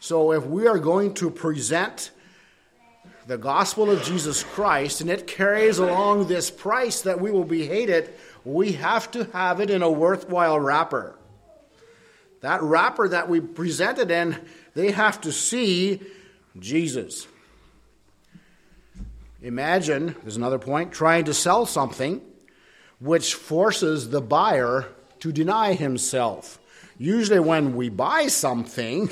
So 0.00 0.32
if 0.32 0.44
we 0.46 0.66
are 0.66 0.78
going 0.78 1.14
to 1.14 1.30
present 1.30 2.10
the 3.26 3.38
gospel 3.38 3.90
of 3.90 4.02
Jesus 4.02 4.42
Christ 4.42 5.00
and 5.00 5.08
it 5.08 5.26
carries 5.26 5.78
along 5.78 6.26
this 6.26 6.50
price 6.50 7.02
that 7.02 7.20
we 7.20 7.30
will 7.30 7.44
be 7.44 7.66
hated, 7.66 8.12
we 8.44 8.72
have 8.72 9.10
to 9.12 9.24
have 9.32 9.60
it 9.60 9.70
in 9.70 9.82
a 9.82 9.90
worthwhile 9.90 10.60
wrapper. 10.60 11.18
That 12.42 12.62
wrapper 12.62 13.08
that 13.08 13.28
we 13.28 13.40
presented 13.40 14.10
in, 14.10 14.38
they 14.74 14.90
have 14.90 15.20
to 15.22 15.32
see 15.32 16.00
Jesus. 16.58 17.26
Imagine, 19.40 20.14
there's 20.22 20.36
another 20.36 20.58
point, 20.58 20.92
trying 20.92 21.24
to 21.24 21.34
sell 21.34 21.64
something 21.64 22.20
which 22.98 23.34
forces 23.34 24.10
the 24.10 24.20
buyer 24.20 24.86
to 25.20 25.32
deny 25.32 25.72
himself. 25.72 26.58
Usually, 26.98 27.40
when 27.40 27.74
we 27.74 27.88
buy 27.88 28.26
something, 28.28 29.10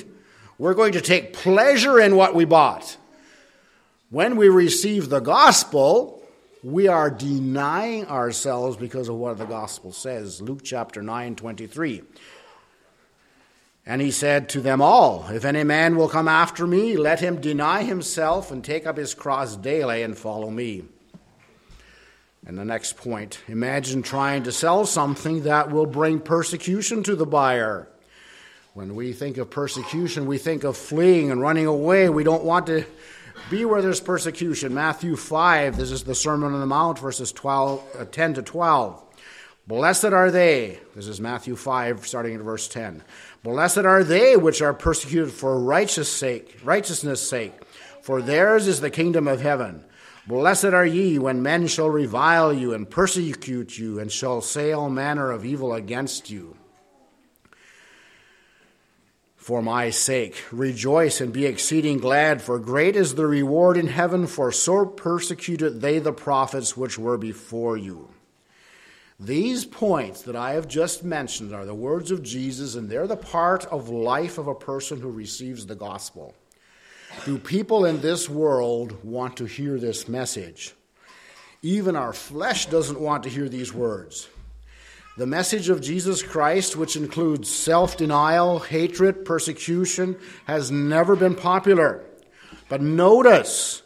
we're 0.58 0.74
going 0.74 0.92
to 0.92 1.00
take 1.00 1.32
pleasure 1.32 1.98
in 1.98 2.16
what 2.16 2.34
we 2.34 2.44
bought. 2.44 2.96
When 4.12 4.36
we 4.36 4.50
receive 4.50 5.08
the 5.08 5.20
gospel, 5.20 6.22
we 6.62 6.86
are 6.86 7.08
denying 7.08 8.04
ourselves 8.08 8.76
because 8.76 9.08
of 9.08 9.14
what 9.14 9.38
the 9.38 9.46
gospel 9.46 9.90
says. 9.90 10.42
Luke 10.42 10.60
chapter 10.62 11.00
9, 11.00 11.34
23. 11.34 12.02
And 13.86 14.02
he 14.02 14.10
said 14.10 14.50
to 14.50 14.60
them 14.60 14.82
all, 14.82 15.26
If 15.30 15.46
any 15.46 15.64
man 15.64 15.96
will 15.96 16.10
come 16.10 16.28
after 16.28 16.66
me, 16.66 16.98
let 16.98 17.20
him 17.20 17.40
deny 17.40 17.84
himself 17.84 18.50
and 18.50 18.62
take 18.62 18.86
up 18.86 18.98
his 18.98 19.14
cross 19.14 19.56
daily 19.56 20.02
and 20.02 20.14
follow 20.14 20.50
me. 20.50 20.84
And 22.46 22.58
the 22.58 22.66
next 22.66 22.98
point 22.98 23.38
imagine 23.48 24.02
trying 24.02 24.42
to 24.42 24.52
sell 24.52 24.84
something 24.84 25.44
that 25.44 25.70
will 25.70 25.86
bring 25.86 26.20
persecution 26.20 27.02
to 27.04 27.16
the 27.16 27.24
buyer. 27.24 27.88
When 28.74 28.94
we 28.94 29.14
think 29.14 29.38
of 29.38 29.48
persecution, 29.48 30.26
we 30.26 30.36
think 30.36 30.64
of 30.64 30.76
fleeing 30.76 31.30
and 31.30 31.40
running 31.40 31.64
away. 31.64 32.10
We 32.10 32.24
don't 32.24 32.44
want 32.44 32.66
to 32.66 32.84
be 33.52 33.64
where 33.66 33.82
there's 33.82 34.00
persecution. 34.00 34.72
Matthew 34.72 35.14
5, 35.14 35.76
this 35.76 35.90
is 35.90 36.04
the 36.04 36.14
Sermon 36.14 36.54
on 36.54 36.60
the 36.60 36.66
Mount, 36.66 36.98
verses 36.98 37.32
12, 37.32 37.96
uh, 37.98 38.04
10 38.06 38.34
to 38.34 38.42
12. 38.42 39.04
Blessed 39.66 40.06
are 40.06 40.30
they, 40.30 40.78
this 40.96 41.06
is 41.06 41.20
Matthew 41.20 41.54
5, 41.54 42.06
starting 42.06 42.34
at 42.34 42.40
verse 42.40 42.66
10. 42.66 43.02
Blessed 43.42 43.84
are 43.84 44.04
they 44.04 44.38
which 44.38 44.62
are 44.62 44.72
persecuted 44.72 45.30
for 45.30 45.60
righteous 45.60 46.10
sake, 46.10 46.60
righteousness' 46.64 47.28
sake, 47.28 47.52
for 48.00 48.22
theirs 48.22 48.66
is 48.66 48.80
the 48.80 48.88
kingdom 48.88 49.28
of 49.28 49.42
heaven. 49.42 49.84
Blessed 50.26 50.64
are 50.72 50.86
ye 50.86 51.18
when 51.18 51.42
men 51.42 51.66
shall 51.66 51.90
revile 51.90 52.54
you 52.54 52.72
and 52.72 52.88
persecute 52.88 53.76
you, 53.76 53.98
and 54.00 54.10
shall 54.10 54.40
say 54.40 54.72
all 54.72 54.88
manner 54.88 55.30
of 55.30 55.44
evil 55.44 55.74
against 55.74 56.30
you. 56.30 56.56
For 59.42 59.60
my 59.60 59.90
sake, 59.90 60.40
rejoice 60.52 61.20
and 61.20 61.32
be 61.32 61.46
exceeding 61.46 61.98
glad, 61.98 62.40
for 62.40 62.60
great 62.60 62.94
is 62.94 63.16
the 63.16 63.26
reward 63.26 63.76
in 63.76 63.88
heaven, 63.88 64.28
for 64.28 64.52
so 64.52 64.86
persecuted 64.86 65.80
they 65.80 65.98
the 65.98 66.12
prophets 66.12 66.76
which 66.76 66.96
were 66.96 67.18
before 67.18 67.76
you. 67.76 68.08
These 69.18 69.64
points 69.64 70.22
that 70.22 70.36
I 70.36 70.52
have 70.52 70.68
just 70.68 71.02
mentioned 71.02 71.52
are 71.52 71.66
the 71.66 71.74
words 71.74 72.12
of 72.12 72.22
Jesus, 72.22 72.76
and 72.76 72.88
they're 72.88 73.08
the 73.08 73.16
part 73.16 73.64
of 73.64 73.88
life 73.88 74.38
of 74.38 74.46
a 74.46 74.54
person 74.54 75.00
who 75.00 75.10
receives 75.10 75.66
the 75.66 75.74
gospel. 75.74 76.36
Do 77.24 77.36
people 77.36 77.84
in 77.84 78.00
this 78.00 78.28
world 78.28 79.02
want 79.02 79.38
to 79.38 79.46
hear 79.46 79.76
this 79.76 80.06
message? 80.06 80.72
Even 81.62 81.96
our 81.96 82.12
flesh 82.12 82.66
doesn't 82.66 83.00
want 83.00 83.24
to 83.24 83.28
hear 83.28 83.48
these 83.48 83.74
words. 83.74 84.28
The 85.18 85.26
message 85.26 85.68
of 85.68 85.82
Jesus 85.82 86.22
Christ, 86.22 86.74
which 86.74 86.96
includes 86.96 87.50
self 87.50 87.98
denial, 87.98 88.60
hatred, 88.60 89.26
persecution, 89.26 90.16
has 90.46 90.70
never 90.70 91.16
been 91.16 91.34
popular. 91.34 92.02
But 92.70 92.80
notice, 92.80 93.82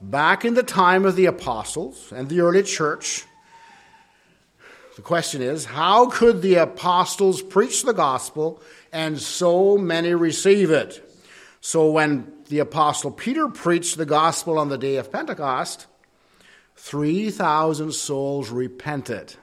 back 0.00 0.44
in 0.44 0.54
the 0.54 0.62
time 0.62 1.04
of 1.04 1.16
the 1.16 1.26
apostles 1.26 2.12
and 2.12 2.28
the 2.28 2.42
early 2.42 2.62
church, 2.62 3.24
the 4.94 5.02
question 5.02 5.42
is 5.42 5.64
how 5.64 6.10
could 6.10 6.42
the 6.42 6.54
apostles 6.56 7.42
preach 7.42 7.82
the 7.82 7.92
gospel 7.92 8.62
and 8.92 9.18
so 9.20 9.78
many 9.78 10.14
receive 10.14 10.70
it? 10.70 11.04
So 11.60 11.90
when 11.90 12.32
the 12.48 12.60
apostle 12.60 13.10
Peter 13.10 13.48
preached 13.48 13.96
the 13.96 14.06
gospel 14.06 14.58
on 14.58 14.68
the 14.68 14.78
day 14.78 14.94
of 14.94 15.10
Pentecost, 15.10 15.86
3,000 16.76 17.92
souls 17.92 18.50
repented. 18.50 19.34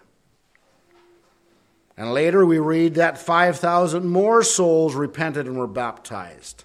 And 1.97 2.13
later 2.13 2.45
we 2.45 2.59
read 2.59 2.95
that 2.95 3.17
5,000 3.17 4.07
more 4.07 4.43
souls 4.43 4.95
repented 4.95 5.47
and 5.47 5.57
were 5.57 5.67
baptized. 5.67 6.63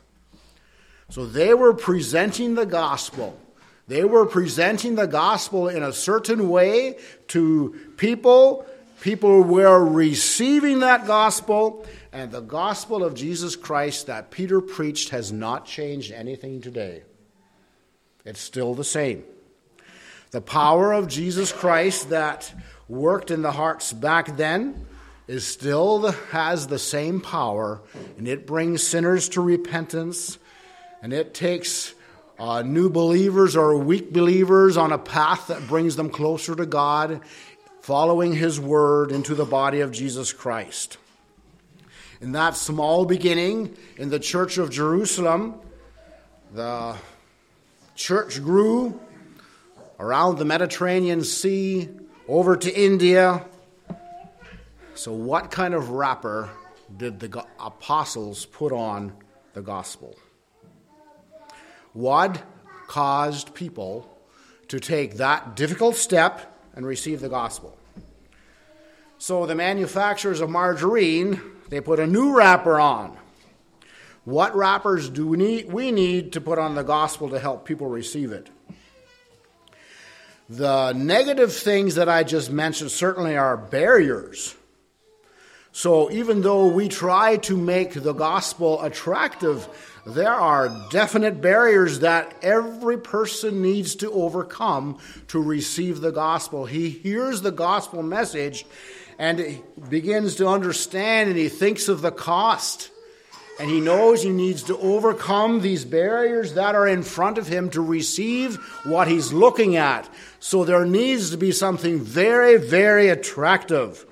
So 1.09 1.27
they 1.27 1.55
were 1.55 1.75
presenting 1.75 2.55
the 2.55 2.67
gospel. 2.67 3.39
They 3.87 4.05
were 4.05 4.27
presenting 4.27 4.95
the 4.95 5.07
gospel 5.07 5.69
in 5.69 5.83
a 5.83 5.93
certain 5.93 6.49
way 6.49 6.99
to 7.29 7.77
people 7.97 8.67
People 9.01 9.43
were 9.43 9.83
receiving 9.83 10.81
that 10.81 11.07
gospel, 11.07 11.87
and 12.13 12.31
the 12.31 12.43
gospel 12.43 13.03
of 13.03 13.15
Jesus 13.15 13.57
Christ 13.57 14.09
that 14.09 14.31
Peter 14.31 14.61
preached 14.61 15.09
has 15.09 15.33
not 15.33 15.65
changed 15.65 16.13
anything 16.13 16.61
today. 16.61 17.03
It's 18.27 18.41
still 18.41 18.75
the 18.75 18.85
same. 18.85 19.25
The 20.33 20.43
power 20.43 20.93
of 20.93 21.09
Jesus 21.09 21.51
Christ 21.51 22.11
that 22.11 22.53
worked 22.89 23.31
in 23.31 23.41
the 23.41 23.53
hearts 23.53 23.91
back 23.91 24.37
then 24.37 24.87
is 25.31 25.47
still 25.47 26.11
has 26.33 26.67
the 26.67 26.79
same 26.79 27.21
power, 27.21 27.81
and 28.19 28.27
it 28.27 28.49
brings 28.49 28.83
sinners 28.83 29.29
to 29.29 29.41
repentance, 29.41 30.39
and 31.03 31.13
it 31.13 31.35
takes 31.35 31.95
uh, 32.37 32.63
new 32.63 32.91
believers 32.91 33.55
or 33.55 33.77
weak 33.77 34.13
believers 34.13 34.77
on 34.77 34.91
a 34.91 34.99
path 34.99 35.47
that 35.47 35.69
brings 35.69 35.95
them 35.95 36.11
closer 36.11 36.57
to 36.57 36.67
God 36.67 37.21
following 37.81 38.35
his 38.35 38.59
word 38.59 39.13
into 39.13 39.37
the 39.37 39.45
body 39.45 39.83
of 39.83 39.93
Jesus 39.93 40.33
Christ. 40.33 40.99
In 42.21 42.33
that 42.33 42.57
small 42.57 43.05
beginning 43.05 43.77
in 43.97 44.11
the 44.11 44.19
church 44.19 44.59
of 44.59 44.69
Jerusalem, 44.69 45.55
the 46.53 46.97
church 47.95 48.43
grew 48.43 49.01
around 50.01 50.39
the 50.39 50.45
Mediterranean 50.45 51.23
Sea, 51.23 51.89
over 52.27 52.57
to 52.57 52.75
India. 52.75 53.45
So, 55.01 55.13
what 55.13 55.51
kind 55.51 55.73
of 55.73 55.89
wrapper 55.89 56.51
did 56.95 57.21
the 57.21 57.43
apostles 57.59 58.45
put 58.45 58.71
on 58.71 59.15
the 59.55 59.63
gospel? 59.63 60.15
What 61.95 62.43
caused 62.87 63.55
people 63.55 64.15
to 64.69 64.79
take 64.79 65.15
that 65.15 65.57
difficult 65.57 65.97
step 65.97 66.55
and 66.75 66.85
receive 66.87 67.21
the 67.21 67.31
gospel. 67.31 67.79
So 69.17 69.47
the 69.47 69.55
manufacturers 69.55 70.43
of 70.43 70.51
margarine, 70.51 71.41
they 71.71 71.81
put 71.81 71.99
a 71.99 72.07
new 72.07 72.37
wrapper 72.37 72.79
on. 72.79 73.17
What 74.25 74.55
wrappers 74.55 75.09
do 75.09 75.27
we 75.27 75.39
need, 75.39 75.73
we 75.73 75.93
need 75.93 76.35
to 76.35 76.43
put 76.43 76.59
on 76.59 76.75
the 76.75 76.83
gospel 76.83 77.31
to 77.31 77.39
help 77.39 77.65
people 77.65 77.87
receive 77.87 78.33
it? 78.33 78.51
The 80.51 80.93
negative 80.93 81.55
things 81.55 81.95
that 81.95 82.11
I 82.11 82.23
just 82.23 82.51
mentioned 82.51 82.91
certainly 82.91 83.35
are 83.35 83.57
barriers. 83.57 84.57
So 85.73 86.11
even 86.11 86.43
though 86.43 86.67
we 86.67 86.89
try 86.89 87.37
to 87.39 87.57
make 87.57 87.93
the 87.93 88.13
gospel 88.13 88.83
attractive, 88.83 89.69
there 90.05 90.33
are 90.33 90.89
definite 90.91 91.41
barriers 91.41 92.01
that 92.01 92.35
every 92.43 92.99
person 92.99 93.63
needs 93.63 93.95
to 93.97 94.11
overcome 94.11 94.99
to 95.29 95.41
receive 95.41 96.01
the 96.01 96.11
gospel. 96.11 96.67
He 96.67 96.91
hears 96.91 97.43
the 97.43 97.53
gospel 97.53 98.03
message 98.03 98.67
and 99.19 99.63
begins 99.89 100.37
to 100.37 100.49
understand 100.49 101.29
and 101.29 101.39
he 101.39 101.49
thinks 101.49 101.89
of 101.89 102.03
the 102.03 102.11
cost. 102.11 102.91
And 103.61 103.71
he 103.71 103.79
knows 103.79 104.23
he 104.23 104.31
needs 104.31 104.63
to 104.65 104.79
overcome 104.79 105.61
these 105.61 105.85
barriers 105.85 106.55
that 106.55 106.75
are 106.75 106.89
in 106.89 107.03
front 107.03 107.37
of 107.37 107.47
him 107.47 107.69
to 107.71 107.83
receive 107.83 108.57
what 108.85 109.07
he's 109.07 109.35
looking 109.35 109.77
at. 109.77 110.09
So 110.41 110.65
there 110.65 110.87
needs 110.87 111.31
to 111.31 111.37
be 111.37 111.53
something 111.53 112.01
very, 112.01 112.57
very 112.57 113.11
attractive. 113.11 114.07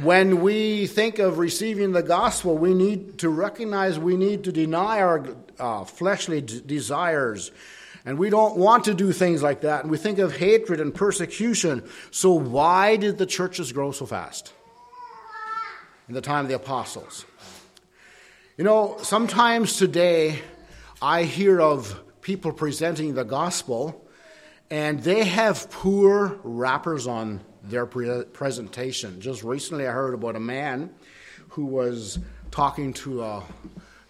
When 0.00 0.40
we 0.40 0.86
think 0.86 1.18
of 1.18 1.38
receiving 1.38 1.92
the 1.92 2.02
gospel, 2.02 2.56
we 2.56 2.72
need 2.72 3.18
to 3.18 3.28
recognize 3.28 3.98
we 3.98 4.16
need 4.16 4.44
to 4.44 4.52
deny 4.52 5.00
our 5.00 5.36
uh, 5.58 5.84
fleshly 5.84 6.40
d- 6.40 6.62
desires. 6.64 7.50
And 8.06 8.18
we 8.18 8.30
don't 8.30 8.56
want 8.56 8.84
to 8.84 8.94
do 8.94 9.12
things 9.12 9.42
like 9.42 9.60
that. 9.60 9.82
And 9.82 9.90
we 9.90 9.98
think 9.98 10.18
of 10.18 10.34
hatred 10.36 10.80
and 10.80 10.94
persecution. 10.94 11.86
So, 12.10 12.32
why 12.32 12.96
did 12.96 13.18
the 13.18 13.26
churches 13.26 13.70
grow 13.70 13.92
so 13.92 14.06
fast 14.06 14.54
in 16.08 16.14
the 16.14 16.22
time 16.22 16.46
of 16.46 16.48
the 16.48 16.56
apostles? 16.56 17.26
You 18.56 18.64
know, 18.64 18.96
sometimes 19.02 19.76
today 19.76 20.40
I 21.02 21.24
hear 21.24 21.60
of 21.60 22.00
people 22.22 22.52
presenting 22.52 23.14
the 23.14 23.24
gospel 23.24 24.08
and 24.70 25.02
they 25.02 25.24
have 25.24 25.70
poor 25.70 26.38
wrappers 26.44 27.06
on 27.06 27.40
their 27.64 27.86
pre- 27.86 28.24
presentation. 28.32 29.20
Just 29.20 29.42
recently 29.42 29.86
I 29.86 29.92
heard 29.92 30.14
about 30.14 30.36
a 30.36 30.40
man 30.40 30.90
who 31.50 31.66
was 31.66 32.18
talking 32.50 32.92
to 32.92 33.22
a 33.22 33.44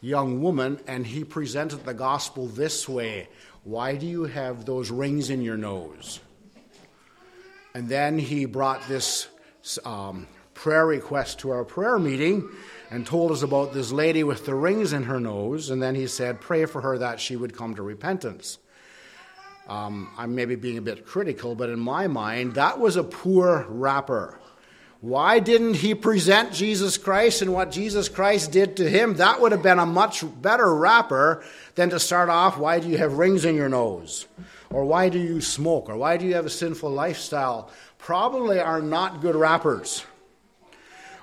young 0.00 0.42
woman 0.42 0.80
and 0.86 1.06
he 1.06 1.24
presented 1.24 1.84
the 1.84 1.94
gospel 1.94 2.46
this 2.46 2.88
way 2.88 3.28
Why 3.64 3.96
do 3.96 4.06
you 4.06 4.24
have 4.24 4.64
those 4.64 4.90
rings 4.90 5.30
in 5.30 5.42
your 5.42 5.56
nose? 5.56 6.20
And 7.74 7.88
then 7.88 8.18
he 8.18 8.44
brought 8.44 8.86
this 8.88 9.28
um, 9.84 10.26
prayer 10.54 10.86
request 10.86 11.38
to 11.40 11.50
our 11.50 11.64
prayer 11.64 11.98
meeting 11.98 12.48
and 12.90 13.06
told 13.06 13.32
us 13.32 13.42
about 13.42 13.72
this 13.72 13.90
lady 13.90 14.22
with 14.22 14.44
the 14.44 14.54
rings 14.54 14.92
in 14.92 15.04
her 15.04 15.18
nose. 15.18 15.70
And 15.70 15.82
then 15.82 15.94
he 15.94 16.06
said, 16.06 16.40
Pray 16.40 16.66
for 16.66 16.82
her 16.82 16.98
that 16.98 17.20
she 17.20 17.36
would 17.36 17.56
come 17.56 17.74
to 17.76 17.82
repentance. 17.82 18.58
Um, 19.68 20.10
I'm 20.18 20.34
maybe 20.34 20.56
being 20.56 20.78
a 20.78 20.82
bit 20.82 21.06
critical, 21.06 21.54
but 21.54 21.70
in 21.70 21.78
my 21.78 22.08
mind, 22.08 22.54
that 22.54 22.80
was 22.80 22.96
a 22.96 23.04
poor 23.04 23.64
wrapper. 23.68 24.38
Why 25.00 25.40
didn't 25.40 25.74
he 25.74 25.96
present 25.96 26.52
Jesus 26.52 26.96
Christ 26.96 27.42
and 27.42 27.52
what 27.52 27.72
Jesus 27.72 28.08
Christ 28.08 28.52
did 28.52 28.76
to 28.76 28.88
him? 28.88 29.14
That 29.14 29.40
would 29.40 29.50
have 29.50 29.62
been 29.62 29.80
a 29.80 29.86
much 29.86 30.24
better 30.40 30.72
wrapper 30.72 31.42
than 31.74 31.90
to 31.90 31.98
start 31.98 32.28
off, 32.28 32.56
why 32.56 32.78
do 32.78 32.88
you 32.88 32.98
have 32.98 33.14
rings 33.14 33.44
in 33.44 33.56
your 33.56 33.68
nose? 33.68 34.26
Or 34.70 34.84
why 34.84 35.08
do 35.08 35.18
you 35.18 35.40
smoke? 35.40 35.88
Or 35.88 35.96
why 35.96 36.16
do 36.16 36.24
you 36.24 36.34
have 36.34 36.46
a 36.46 36.50
sinful 36.50 36.90
lifestyle? 36.90 37.70
Probably 37.98 38.60
are 38.60 38.80
not 38.80 39.20
good 39.20 39.34
wrappers. 39.34 40.04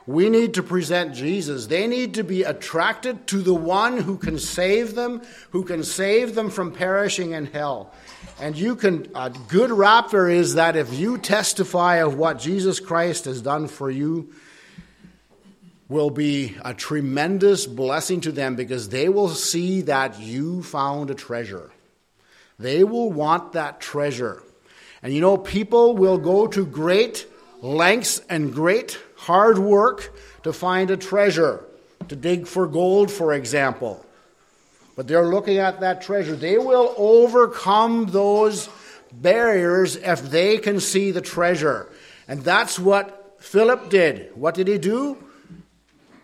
We 0.10 0.32
need 0.32 0.56
to 0.56 0.64
present 0.64 1.14
Jesus. 1.14 1.68
They 1.68 1.86
need 1.86 2.16
to 2.16 2.24
be 2.24 2.42
attracted 2.42 3.28
to 3.28 3.44
the 3.44 3.54
one 3.54 3.96
who 3.96 4.18
can 4.18 4.40
save 4.40 4.96
them, 4.96 5.22
who 5.52 5.64
can 5.64 5.84
save 5.84 6.34
them 6.34 6.50
from 6.50 6.72
perishing 6.72 7.34
in 7.34 7.46
hell. 7.46 7.94
And 8.42 8.58
you 8.58 8.76
can, 8.76 9.12
a 9.14 9.30
good 9.30 9.70
wrapper 9.70 10.28
is 10.28 10.56
that 10.56 10.76
if 10.76 10.92
you 10.92 11.20
testify 11.20 11.98
of 11.98 12.16
what 12.16 12.40
Jesus 12.40 12.80
Christ 12.80 13.26
has 13.26 13.44
done 13.44 13.68
for 13.68 13.92
you, 13.92 14.34
will 15.90 16.10
be 16.10 16.58
a 16.66 16.74
tremendous 16.74 17.68
blessing 17.68 18.22
to 18.22 18.32
them 18.32 18.56
because 18.56 18.90
they 18.90 19.10
will 19.10 19.30
see 19.30 19.82
that 19.82 20.20
you 20.20 20.64
found 20.64 21.12
a 21.12 21.16
treasure. 21.16 21.70
They 22.58 22.84
will 22.84 23.12
want 23.12 23.52
that 23.52 23.80
treasure. 23.80 24.42
And 25.04 25.14
you 25.14 25.22
know, 25.22 25.38
people 25.38 25.96
will 25.96 26.18
go 26.18 26.48
to 26.48 26.66
great 26.66 27.28
lengths 27.62 28.22
and 28.28 28.52
great 28.52 28.98
hard 29.20 29.60
work 29.60 30.14
to 30.44 30.54
find 30.54 30.90
a 30.90 30.98
treasure, 30.98 31.66
to 32.08 32.16
dig 32.16 32.48
for 32.48 32.68
gold, 32.68 33.12
for 33.12 33.34
example. 33.34 34.06
But 34.96 35.08
they're 35.08 35.28
looking 35.28 35.58
at 35.58 35.82
that 35.82 36.02
treasure. 36.02 36.36
They 36.36 36.58
will 36.58 36.94
overcome 36.98 38.08
those 38.08 38.70
barriers 39.12 39.96
if 39.96 40.22
they 40.30 40.58
can 40.58 40.80
see 40.80 41.12
the 41.12 41.22
treasure. 41.22 41.90
And 42.28 42.44
that's 42.44 42.80
what 42.80 43.36
Philip 43.40 43.90
did. 43.90 44.32
What 44.36 44.56
did 44.56 44.68
he 44.68 44.78
do? 44.78 45.18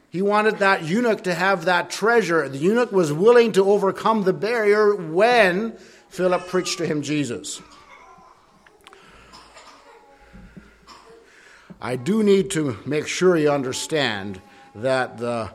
He 0.10 0.22
wanted 0.22 0.60
that 0.60 0.84
eunuch 0.84 1.24
to 1.24 1.34
have 1.34 1.66
that 1.66 1.90
treasure. 1.90 2.48
The 2.48 2.58
eunuch 2.58 2.92
was 2.94 3.12
willing 3.12 3.52
to 3.54 3.70
overcome 3.70 4.24
the 4.24 4.34
barrier 4.34 4.96
when 4.96 5.78
Philip 6.08 6.48
preached 6.48 6.78
to 6.78 6.86
him 6.86 7.02
Jesus. 7.02 7.62
I 11.86 11.98
do 11.98 12.24
need 12.24 12.50
to 12.52 12.80
make 12.84 13.06
sure 13.06 13.38
you 13.38 13.52
understand 13.52 14.42
that 14.74 15.20
the, 15.20 15.52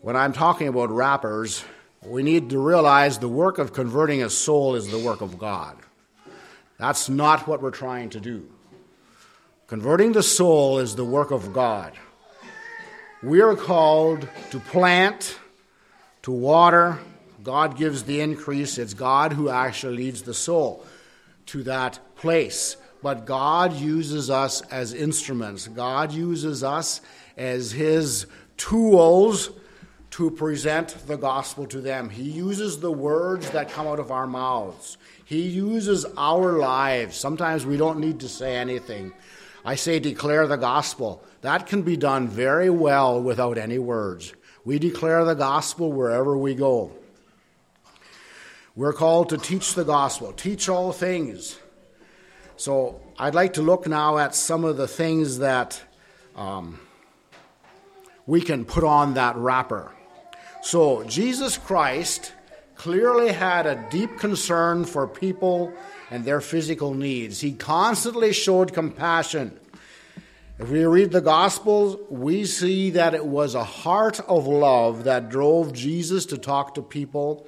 when 0.00 0.14
I'm 0.14 0.32
talking 0.32 0.68
about 0.68 0.90
wrappers, 0.90 1.64
we 2.04 2.22
need 2.22 2.50
to 2.50 2.60
realize 2.60 3.18
the 3.18 3.26
work 3.26 3.58
of 3.58 3.72
converting 3.72 4.22
a 4.22 4.30
soul 4.30 4.76
is 4.76 4.88
the 4.88 5.00
work 5.00 5.22
of 5.22 5.40
God. 5.40 5.76
That's 6.78 7.08
not 7.08 7.48
what 7.48 7.62
we're 7.62 7.72
trying 7.72 8.10
to 8.10 8.20
do. 8.20 8.48
Converting 9.66 10.12
the 10.12 10.22
soul 10.22 10.78
is 10.78 10.94
the 10.94 11.04
work 11.04 11.32
of 11.32 11.52
God. 11.52 11.94
We 13.20 13.40
are 13.40 13.56
called 13.56 14.28
to 14.52 14.60
plant, 14.60 15.36
to 16.22 16.30
water. 16.30 17.00
God 17.42 17.76
gives 17.76 18.04
the 18.04 18.20
increase. 18.20 18.78
It's 18.78 18.94
God 18.94 19.32
who 19.32 19.48
actually 19.48 19.96
leads 19.96 20.22
the 20.22 20.32
soul 20.32 20.86
to 21.46 21.64
that 21.64 21.98
place 22.14 22.76
but 23.02 23.26
God 23.26 23.74
uses 23.74 24.30
us 24.30 24.62
as 24.62 24.94
instruments. 24.94 25.68
God 25.68 26.12
uses 26.12 26.64
us 26.64 27.00
as 27.36 27.72
His 27.72 28.26
tools 28.56 29.50
to 30.10 30.30
present 30.30 30.96
the 31.06 31.16
gospel 31.16 31.66
to 31.66 31.80
them. 31.80 32.08
He 32.08 32.22
uses 32.22 32.80
the 32.80 32.90
words 32.90 33.50
that 33.50 33.70
come 33.70 33.86
out 33.86 33.98
of 33.98 34.10
our 34.10 34.26
mouths, 34.26 34.96
He 35.24 35.42
uses 35.42 36.06
our 36.16 36.58
lives. 36.58 37.16
Sometimes 37.16 37.66
we 37.66 37.76
don't 37.76 38.00
need 38.00 38.20
to 38.20 38.28
say 38.28 38.56
anything. 38.56 39.12
I 39.64 39.74
say, 39.74 39.98
declare 39.98 40.46
the 40.46 40.56
gospel. 40.56 41.22
That 41.40 41.66
can 41.66 41.82
be 41.82 41.96
done 41.96 42.28
very 42.28 42.70
well 42.70 43.20
without 43.20 43.58
any 43.58 43.78
words. 43.78 44.32
We 44.64 44.78
declare 44.78 45.24
the 45.24 45.34
gospel 45.34 45.92
wherever 45.92 46.36
we 46.36 46.54
go. 46.54 46.92
We're 48.76 48.92
called 48.92 49.30
to 49.30 49.38
teach 49.38 49.74
the 49.74 49.84
gospel, 49.84 50.32
teach 50.32 50.68
all 50.68 50.92
things. 50.92 51.58
So 52.58 52.98
I'd 53.18 53.34
like 53.34 53.52
to 53.54 53.62
look 53.62 53.86
now 53.86 54.16
at 54.16 54.34
some 54.34 54.64
of 54.64 54.78
the 54.78 54.88
things 54.88 55.38
that 55.38 55.82
um, 56.34 56.80
we 58.26 58.40
can 58.40 58.64
put 58.64 58.82
on 58.82 59.14
that 59.14 59.36
wrapper. 59.36 59.92
So 60.62 61.04
Jesus 61.04 61.58
Christ 61.58 62.32
clearly 62.74 63.30
had 63.30 63.66
a 63.66 63.86
deep 63.90 64.18
concern 64.18 64.86
for 64.86 65.06
people 65.06 65.70
and 66.10 66.24
their 66.24 66.40
physical 66.40 66.94
needs. 66.94 67.42
He 67.42 67.52
constantly 67.52 68.32
showed 68.32 68.72
compassion. 68.72 69.60
If 70.58 70.70
we 70.70 70.86
read 70.86 71.12
the 71.12 71.20
Gospels, 71.20 71.98
we 72.08 72.46
see 72.46 72.88
that 72.90 73.12
it 73.12 73.26
was 73.26 73.54
a 73.54 73.64
heart 73.64 74.18
of 74.20 74.46
love 74.46 75.04
that 75.04 75.28
drove 75.28 75.74
Jesus 75.74 76.24
to 76.26 76.38
talk 76.38 76.74
to 76.76 76.82
people 76.82 77.46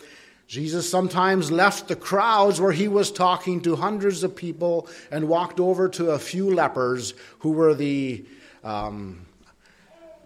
Jesus 0.49 0.91
sometimes 0.91 1.51
left 1.51 1.89
the 1.89 1.95
crowds 1.95 2.59
where 2.59 2.73
he 2.73 2.89
was 2.89 3.13
talking 3.13 3.61
to 3.61 3.77
hundreds 3.77 4.25
of 4.25 4.35
people 4.35 4.89
and 5.11 5.29
walked 5.29 5.61
over 5.61 5.91
to 5.91 6.13
a 6.13 6.19
few 6.19 6.55
lepers 6.55 7.13
who 7.41 7.53
were 7.53 7.75
the, 7.75 8.25
um, 8.65 9.27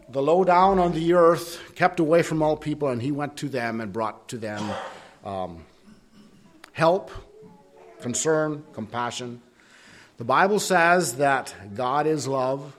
the 0.09 0.23
low 0.23 0.45
down 0.45 0.79
on 0.79 0.93
the 0.93 1.15
earth, 1.15 1.61
kept 1.75 1.99
away 1.99 2.23
from 2.23 2.41
all 2.41 2.57
people, 2.57 2.87
and 2.89 3.03
he 3.03 3.11
went 3.11 3.37
to 3.39 3.49
them 3.49 3.81
and 3.81 3.93
brought 3.93 4.29
to 4.29 4.39
them 4.39 4.71
um, 5.25 5.65
help, 6.71 7.11
concern, 8.01 8.63
compassion. 8.75 9.43
The 10.19 10.25
Bible 10.25 10.61
says 10.61 11.17
that 11.17 11.53
God 11.75 12.07
is 12.07 12.29
love, 12.29 12.77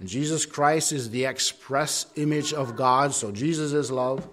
and 0.00 0.08
Jesus 0.08 0.44
Christ 0.44 0.90
is 0.90 1.10
the 1.10 1.26
express 1.26 2.06
image 2.16 2.52
of 2.52 2.74
God, 2.74 3.14
so 3.14 3.30
Jesus 3.30 3.72
is 3.72 3.92
love. 3.92 4.28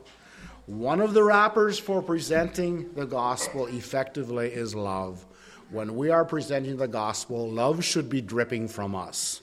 One 0.65 1.01
of 1.01 1.13
the 1.13 1.23
wrappers 1.23 1.79
for 1.79 2.01
presenting 2.01 2.93
the 2.93 3.05
gospel 3.05 3.67
effectively 3.67 4.47
is 4.51 4.75
love. 4.75 5.25
When 5.69 5.95
we 5.95 6.09
are 6.09 6.25
presenting 6.25 6.77
the 6.77 6.87
gospel, 6.87 7.49
love 7.49 7.83
should 7.83 8.09
be 8.09 8.21
dripping 8.21 8.67
from 8.67 8.93
us. 8.95 9.41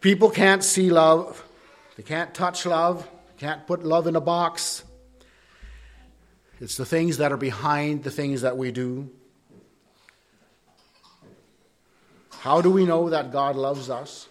People 0.00 0.30
can't 0.30 0.64
see 0.64 0.90
love, 0.90 1.44
they 1.96 2.02
can't 2.02 2.34
touch 2.34 2.66
love, 2.66 3.08
can't 3.38 3.66
put 3.66 3.84
love 3.84 4.06
in 4.06 4.16
a 4.16 4.20
box. 4.20 4.82
It's 6.60 6.76
the 6.76 6.84
things 6.84 7.18
that 7.18 7.32
are 7.32 7.36
behind 7.36 8.04
the 8.04 8.10
things 8.10 8.42
that 8.42 8.56
we 8.56 8.72
do. 8.72 9.10
How 12.30 12.60
do 12.60 12.70
we 12.70 12.84
know 12.84 13.10
that 13.10 13.30
God 13.30 13.54
loves 13.54 13.88
us? 13.88 14.28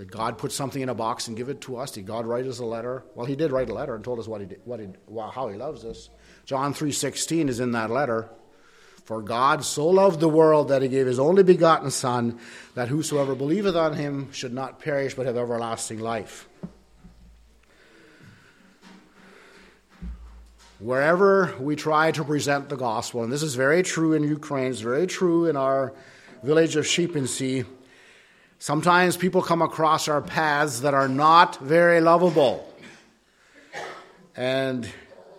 Did 0.00 0.10
God 0.10 0.38
put 0.38 0.50
something 0.50 0.80
in 0.80 0.88
a 0.88 0.94
box 0.94 1.28
and 1.28 1.36
give 1.36 1.50
it 1.50 1.60
to 1.60 1.76
us? 1.76 1.90
Did 1.90 2.06
God 2.06 2.24
write 2.24 2.46
us 2.46 2.58
a 2.58 2.64
letter? 2.64 3.04
Well, 3.14 3.26
He 3.26 3.36
did 3.36 3.52
write 3.52 3.68
a 3.68 3.74
letter 3.74 3.94
and 3.94 4.02
told 4.02 4.18
us 4.18 4.26
what 4.26 4.40
He 4.40 4.46
did, 4.46 4.62
what 4.64 4.80
he, 4.80 4.88
how 5.14 5.48
He 5.48 5.58
loves 5.58 5.84
us. 5.84 6.08
John 6.46 6.72
three 6.72 6.90
sixteen 6.90 7.50
is 7.50 7.60
in 7.60 7.72
that 7.72 7.90
letter. 7.90 8.30
For 9.04 9.20
God 9.20 9.62
so 9.62 9.86
loved 9.88 10.20
the 10.20 10.28
world 10.28 10.68
that 10.68 10.80
he 10.80 10.88
gave 10.88 11.06
his 11.06 11.18
only 11.18 11.42
begotten 11.42 11.90
Son, 11.90 12.38
that 12.76 12.88
whosoever 12.88 13.34
believeth 13.34 13.76
on 13.76 13.92
him 13.92 14.32
should 14.32 14.54
not 14.54 14.80
perish 14.80 15.12
but 15.12 15.26
have 15.26 15.36
everlasting 15.36 15.98
life. 15.98 16.48
Wherever 20.78 21.54
we 21.60 21.76
try 21.76 22.10
to 22.12 22.24
present 22.24 22.70
the 22.70 22.76
gospel, 22.76 23.22
and 23.22 23.30
this 23.30 23.42
is 23.42 23.54
very 23.54 23.82
true 23.82 24.14
in 24.14 24.22
Ukraine, 24.22 24.70
it's 24.70 24.80
very 24.80 25.06
true 25.06 25.44
in 25.44 25.56
our 25.56 25.92
village 26.42 26.76
of 26.76 26.86
Sheepensee 26.86 27.66
sometimes 28.60 29.16
people 29.16 29.42
come 29.42 29.62
across 29.62 30.06
our 30.06 30.20
paths 30.20 30.80
that 30.82 30.94
are 30.94 31.08
not 31.08 31.56
very 31.56 32.00
lovable. 32.00 32.72
And 34.36 34.88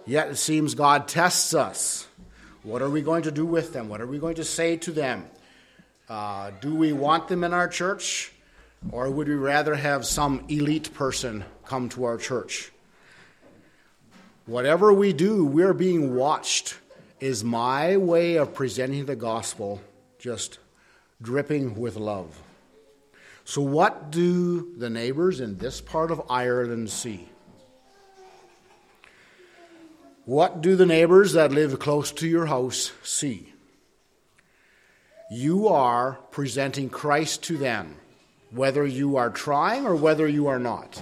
yet 0.06 0.28
it 0.28 0.36
seems 0.36 0.76
God 0.76 1.08
tests 1.08 1.54
us. 1.54 2.08
What 2.64 2.82
are 2.82 2.90
we 2.90 3.02
going 3.02 3.24
to 3.24 3.32
do 3.32 3.46
with 3.46 3.72
them? 3.72 3.88
What 3.88 4.02
are 4.02 4.08
we 4.08 4.20
going 4.20 4.36
to 4.36 4.44
say 4.44 4.76
to 4.78 4.92
them? 4.92 5.26
Uh, 6.10 6.52
do 6.60 6.76
we 6.76 6.92
want 6.92 7.30
them 7.30 7.44
in 7.46 7.54
our 7.54 7.68
church? 7.68 8.34
Or 8.92 9.10
would 9.10 9.28
we 9.28 9.36
rather 9.36 9.76
have 9.76 10.06
some 10.06 10.44
elite 10.50 10.94
person 10.94 11.46
come 11.66 11.88
to 11.90 12.04
our 12.04 12.18
church? 12.18 12.72
Whatever 14.46 14.92
we 14.92 15.14
do, 15.14 15.46
we're 15.46 15.74
being 15.74 16.16
watched. 16.16 16.78
Is 17.20 17.44
my 17.44 17.98
way 17.98 18.38
of 18.38 18.56
presenting 18.56 19.06
the 19.06 19.16
gospel 19.16 19.80
just 20.18 20.58
dripping 21.22 21.80
with 21.80 21.96
love? 21.96 22.42
So, 23.44 23.62
what 23.62 24.12
do 24.12 24.76
the 24.78 24.90
neighbors 24.90 25.40
in 25.40 25.58
this 25.58 25.82
part 25.82 26.12
of 26.12 26.22
Ireland 26.30 26.90
see? 26.90 27.28
What 30.26 30.62
do 30.62 30.76
the 30.76 30.86
neighbors 30.86 31.34
that 31.34 31.52
live 31.52 31.80
close 31.80 32.12
to 32.14 32.28
your 32.28 32.46
house 32.46 32.92
see? 33.04 33.52
You 35.32 35.70
are 35.70 36.20
presenting 36.30 36.90
Christ 36.90 37.44
to 37.44 37.58
them, 37.58 37.96
whether 38.52 38.86
you 38.86 39.16
are 39.18 39.30
trying 39.30 39.86
or 39.86 39.96
whether 39.96 40.28
you 40.28 40.48
are 40.48 40.60
not. 40.60 41.02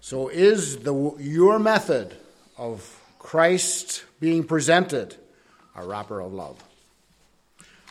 So, 0.00 0.28
is 0.28 0.78
the, 0.78 1.14
your 1.18 1.58
method 1.58 2.14
of 2.56 3.00
Christ 3.18 4.04
being 4.20 4.44
presented 4.44 5.16
a 5.74 5.84
wrapper 5.84 6.20
of 6.20 6.32
love? 6.32 6.62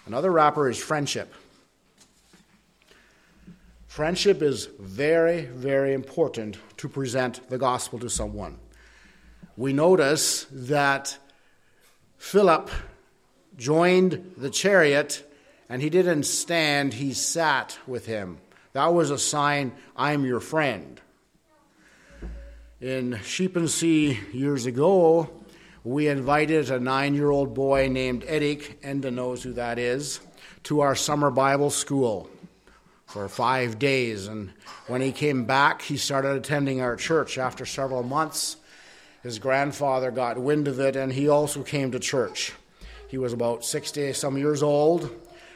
Another 0.06 0.32
wrapper 0.32 0.70
is 0.70 0.78
friendship. 0.78 1.34
Friendship 3.94 4.42
is 4.42 4.70
very, 4.80 5.46
very 5.46 5.94
important 5.94 6.58
to 6.78 6.90
present 6.90 7.48
the 7.52 7.60
gospel 7.60 8.00
to 8.00 8.10
someone 8.10 8.58
we 9.56 9.72
notice 9.72 10.48
that 10.52 11.16
Philip 12.18 12.72
joined 13.56 14.34
the 14.36 14.50
chariot 14.50 15.24
and 15.70 15.80
he 15.80 15.92
didn't 15.92 16.24
stand, 16.24 16.96
he 16.96 17.14
sat 17.14 17.78
with 17.86 18.08
him. 18.08 18.40
That 18.72 18.88
was 18.96 19.12
a 19.12 19.20
sign, 19.20 19.74
I'm 19.96 20.26
your 20.26 20.40
friend. 20.40 21.00
In 22.82 23.12
Sheepensea 23.22 24.34
years 24.34 24.66
ago, 24.66 25.30
we 25.84 26.08
invited 26.08 26.72
a 26.72 26.80
nine 26.80 27.14
year 27.14 27.30
old 27.30 27.54
boy 27.54 27.90
named 27.90 28.26
Eric, 28.28 28.82
Enda 28.82 29.14
knows 29.14 29.44
who 29.44 29.54
that 29.54 29.78
is, 29.78 30.20
to 30.64 30.80
our 30.80 30.96
summer 30.96 31.30
Bible 31.30 31.70
school 31.70 32.28
for 33.14 33.30
five 33.30 33.78
days. 33.78 34.26
And 34.28 34.52
when 34.88 35.00
he 35.00 35.12
came 35.12 35.46
back, 35.46 35.84
he 35.84 35.98
started 35.98 36.36
attending 36.36 36.82
our 36.82 36.96
church 36.96 37.38
after 37.38 37.64
several 37.64 38.02
months. 38.02 38.58
His 39.22 39.38
grandfather 39.38 40.10
got 40.10 40.40
wind 40.40 40.68
of 40.68 40.80
it, 40.80 40.96
and 40.96 41.14
he 41.14 41.30
also 41.30 41.62
came 41.62 41.92
to 41.92 42.00
church. 42.00 42.54
He 43.08 43.20
was 43.20 43.32
about 43.32 43.64
60 43.64 44.14
some 44.14 44.36
years 44.36 44.64
old, 44.64 45.12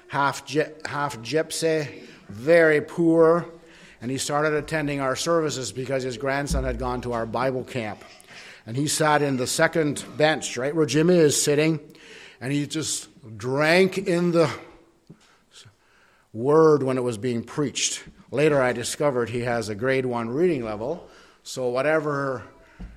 half, 0.07 0.47
half 0.85 1.17
gypsy, 1.23 2.03
very 2.29 2.79
poor, 2.79 3.47
and 4.03 4.11
he 4.11 4.19
started 4.19 4.53
attending 4.53 5.01
our 5.01 5.15
services 5.15 5.71
because 5.71 6.03
his 6.03 6.17
grandson 6.17 6.63
had 6.63 6.77
gone 6.77 7.01
to 7.01 7.13
our 7.13 7.25
Bible 7.25 7.63
camp. 7.63 8.03
And 8.67 8.77
he 8.77 8.87
sat 8.87 9.23
in 9.23 9.37
the 9.37 9.47
second 9.47 10.05
bench, 10.15 10.57
right 10.57 10.75
where 10.75 10.85
Jimmy 10.85 11.15
is 11.15 11.41
sitting, 11.41 11.79
and 12.39 12.53
he 12.53 12.67
just 12.67 13.09
drank 13.35 13.97
in 13.97 14.31
the 14.31 14.47
word 16.33 16.83
when 16.83 16.97
it 16.97 17.03
was 17.03 17.17
being 17.17 17.43
preached. 17.43 18.03
Later, 18.31 18.61
I 18.61 18.73
discovered 18.73 19.29
he 19.29 19.41
has 19.41 19.69
a 19.69 19.75
grade 19.75 20.05
one 20.05 20.29
reading 20.29 20.63
level, 20.63 21.07
so 21.43 21.69
whatever 21.69 22.43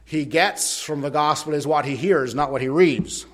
he 0.05 0.25
gets 0.25 0.81
from 0.81 1.01
the 1.01 1.11
gospel 1.11 1.55
is 1.55 1.67
what 1.67 1.85
he 1.85 1.97
hears, 1.97 2.35
not 2.35 2.51
what 2.51 2.61
he 2.61 2.69
reads. 2.69 3.27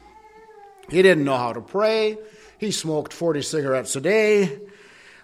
He 0.91 1.03
didn't 1.03 1.25
know 1.25 1.37
how 1.37 1.53
to 1.53 1.61
pray. 1.61 2.19
He 2.59 2.71
smoked 2.71 3.13
40 3.13 3.43
cigarettes 3.43 3.97
a 3.97 4.01
day. 4.01 4.61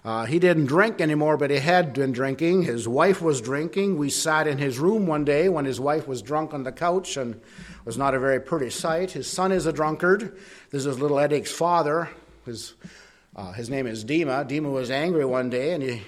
Uh, 0.04 0.24
he 0.24 0.40
didn't 0.40 0.66
drink 0.66 1.00
anymore, 1.00 1.36
but 1.36 1.50
he 1.50 1.58
had 1.58 1.92
been 1.92 2.10
drinking. 2.10 2.62
His 2.62 2.88
wife 2.88 3.22
was 3.22 3.40
drinking. 3.40 3.98
We 3.98 4.10
sat 4.10 4.48
in 4.48 4.58
his 4.58 4.80
room 4.80 5.06
one 5.06 5.24
day 5.24 5.48
when 5.48 5.64
his 5.64 5.78
wife 5.78 6.08
was 6.08 6.22
drunk 6.22 6.52
on 6.52 6.64
the 6.64 6.72
couch 6.72 7.16
and 7.16 7.40
was 7.84 7.96
not 7.96 8.14
a 8.14 8.18
very 8.18 8.40
pretty 8.40 8.70
sight. 8.70 9.12
His 9.12 9.30
son 9.30 9.52
is 9.52 9.66
a 9.66 9.72
drunkard. 9.72 10.36
This 10.70 10.86
is 10.86 10.98
little 10.98 11.20
Edic's 11.20 11.52
father. 11.52 12.08
His, 12.44 12.74
uh, 13.36 13.52
his 13.52 13.70
name 13.70 13.86
is 13.86 14.04
Dima. 14.04 14.48
Dima 14.48 14.70
was 14.70 14.90
angry 14.90 15.24
one 15.24 15.50
day 15.50 15.74
and 15.74 15.82
he 15.82 16.02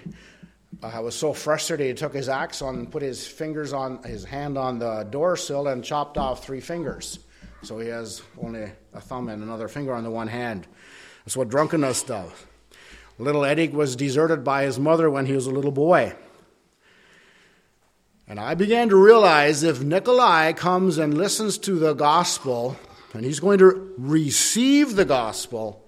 I 0.82 1.00
was 1.00 1.14
so 1.14 1.32
frustrated, 1.32 1.86
he 1.86 1.94
took 1.94 2.12
his 2.12 2.28
axe 2.28 2.60
on 2.60 2.74
and 2.74 2.90
put 2.90 3.02
his 3.02 3.26
fingers 3.26 3.72
on 3.72 4.02
his 4.02 4.24
hand 4.24 4.58
on 4.58 4.78
the 4.78 5.04
door 5.04 5.36
sill 5.36 5.68
and 5.68 5.82
chopped 5.82 6.18
off 6.18 6.44
three 6.44 6.60
fingers. 6.60 7.18
So 7.62 7.78
he 7.78 7.88
has 7.88 8.20
only 8.42 8.70
a 8.92 9.00
thumb 9.00 9.28
and 9.28 9.42
another 9.42 9.68
finger 9.68 9.94
on 9.94 10.04
the 10.04 10.10
one 10.10 10.28
hand. 10.28 10.66
That's 11.24 11.36
what 11.36 11.48
drunkenness 11.48 12.02
does. 12.02 12.30
Little 13.18 13.44
Eddie 13.44 13.68
was 13.68 13.96
deserted 13.96 14.44
by 14.44 14.64
his 14.64 14.78
mother 14.78 15.08
when 15.08 15.24
he 15.24 15.32
was 15.32 15.46
a 15.46 15.50
little 15.50 15.70
boy. 15.70 16.14
And 18.26 18.40
I 18.40 18.54
began 18.54 18.88
to 18.88 18.96
realize 18.96 19.62
if 19.62 19.82
Nikolai 19.82 20.52
comes 20.52 20.98
and 20.98 21.16
listens 21.16 21.56
to 21.58 21.78
the 21.78 21.94
gospel, 21.94 22.76
and 23.12 23.24
he's 23.24 23.40
going 23.40 23.58
to 23.58 23.94
receive 23.96 24.96
the 24.96 25.04
gospel, 25.04 25.83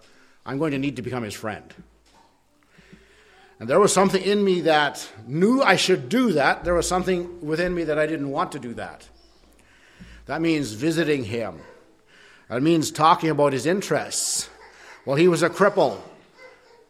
I'm 0.46 0.58
going 0.58 0.70
to 0.70 0.78
need 0.78 0.96
to 0.96 1.02
become 1.02 1.24
his 1.24 1.34
friend. 1.34 1.74
And 3.58 3.68
there 3.68 3.80
was 3.80 3.92
something 3.92 4.22
in 4.22 4.44
me 4.44 4.62
that 4.62 5.06
knew 5.26 5.60
I 5.60 5.76
should 5.76 6.08
do 6.08 6.32
that. 6.32 6.62
There 6.62 6.74
was 6.74 6.86
something 6.86 7.44
within 7.44 7.74
me 7.74 7.84
that 7.84 7.98
I 7.98 8.06
didn't 8.06 8.30
want 8.30 8.52
to 8.52 8.60
do 8.60 8.74
that. 8.74 9.08
That 10.26 10.40
means 10.40 10.72
visiting 10.72 11.24
him. 11.24 11.60
That 12.48 12.62
means 12.62 12.90
talking 12.92 13.30
about 13.30 13.52
his 13.52 13.66
interests. 13.66 14.48
Well, 15.04 15.16
he 15.16 15.26
was 15.26 15.42
a 15.42 15.50
cripple. 15.50 15.98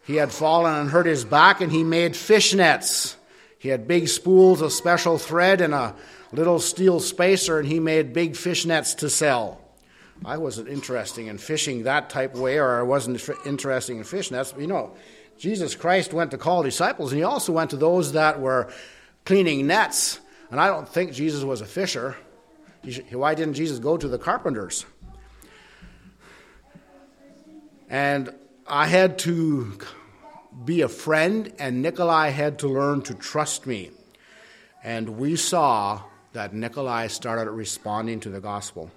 He 0.04 0.16
had 0.16 0.32
fallen 0.32 0.74
and 0.74 0.90
hurt 0.90 1.06
his 1.06 1.24
back, 1.24 1.60
and 1.60 1.72
he 1.72 1.82
made 1.82 2.14
fish 2.14 2.52
nets. 2.52 3.16
He 3.58 3.70
had 3.70 3.88
big 3.88 4.08
spools 4.08 4.60
of 4.60 4.72
special 4.72 5.18
thread 5.18 5.60
and 5.60 5.72
a 5.72 5.94
little 6.32 6.58
steel 6.58 7.00
spacer, 7.00 7.58
and 7.58 7.68
he 7.68 7.80
made 7.80 8.12
big 8.12 8.36
fish 8.36 8.66
nets 8.66 8.94
to 8.96 9.08
sell. 9.08 9.60
I 10.24 10.38
wasn't 10.38 10.68
interested 10.68 11.26
in 11.26 11.38
fishing 11.38 11.84
that 11.84 12.10
type 12.10 12.34
way, 12.34 12.58
or 12.58 12.78
I 12.78 12.82
wasn't 12.82 13.22
interested 13.44 13.96
in 13.96 14.04
fishing. 14.04 14.36
nets. 14.36 14.54
You 14.58 14.66
know, 14.66 14.94
Jesus 15.38 15.74
Christ 15.74 16.12
went 16.12 16.30
to 16.30 16.38
call 16.38 16.62
disciples, 16.62 17.12
and 17.12 17.18
he 17.18 17.24
also 17.24 17.52
went 17.52 17.70
to 17.70 17.76
those 17.76 18.12
that 18.12 18.40
were 18.40 18.72
cleaning 19.24 19.66
nets. 19.66 20.20
And 20.50 20.60
I 20.60 20.68
don't 20.68 20.88
think 20.88 21.12
Jesus 21.12 21.42
was 21.42 21.60
a 21.60 21.66
fisher. 21.66 22.16
Why 23.10 23.34
didn't 23.34 23.54
Jesus 23.54 23.78
go 23.78 23.96
to 23.96 24.08
the 24.08 24.18
carpenters? 24.18 24.86
And 27.88 28.32
I 28.66 28.86
had 28.86 29.18
to 29.20 29.78
be 30.64 30.80
a 30.80 30.88
friend, 30.88 31.52
and 31.58 31.82
Nikolai 31.82 32.30
had 32.30 32.60
to 32.60 32.68
learn 32.68 33.02
to 33.02 33.14
trust 33.14 33.66
me. 33.66 33.90
And 34.82 35.18
we 35.18 35.36
saw 35.36 36.02
that 36.32 36.54
Nikolai 36.54 37.08
started 37.08 37.50
responding 37.50 38.20
to 38.20 38.28
the 38.28 38.40
gospel. 38.40 38.90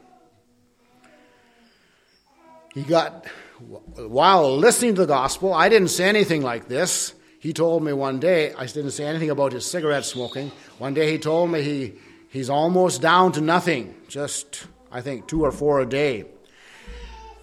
He 2.80 2.86
got 2.86 3.26
while 3.98 4.56
listening 4.56 4.96
to 4.96 5.02
the 5.02 5.08
gospel, 5.08 5.54
I 5.54 5.68
didn't 5.68 5.90
say 5.90 6.08
anything 6.08 6.42
like 6.42 6.70
this. 6.70 7.14
He 7.42 7.52
told 7.52 7.84
me 7.84 7.92
one 7.92 8.22
day, 8.22 8.54
I 8.54 8.66
didn't 8.68 8.92
say 8.92 9.04
anything 9.04 9.30
about 9.30 9.52
his 9.52 9.66
cigarette 9.66 10.06
smoking. 10.06 10.54
One 10.78 10.94
day 10.94 11.12
he 11.12 11.18
told 11.18 11.52
me 11.52 11.62
he, 11.62 11.94
he's 12.30 12.50
almost 12.50 13.02
down 13.02 13.34
to 13.34 13.42
nothing, 13.42 13.96
just, 14.08 14.66
I 14.90 15.02
think, 15.02 15.28
two 15.28 15.44
or 15.44 15.52
four 15.52 15.82
a 15.82 15.86
day. 15.86 16.24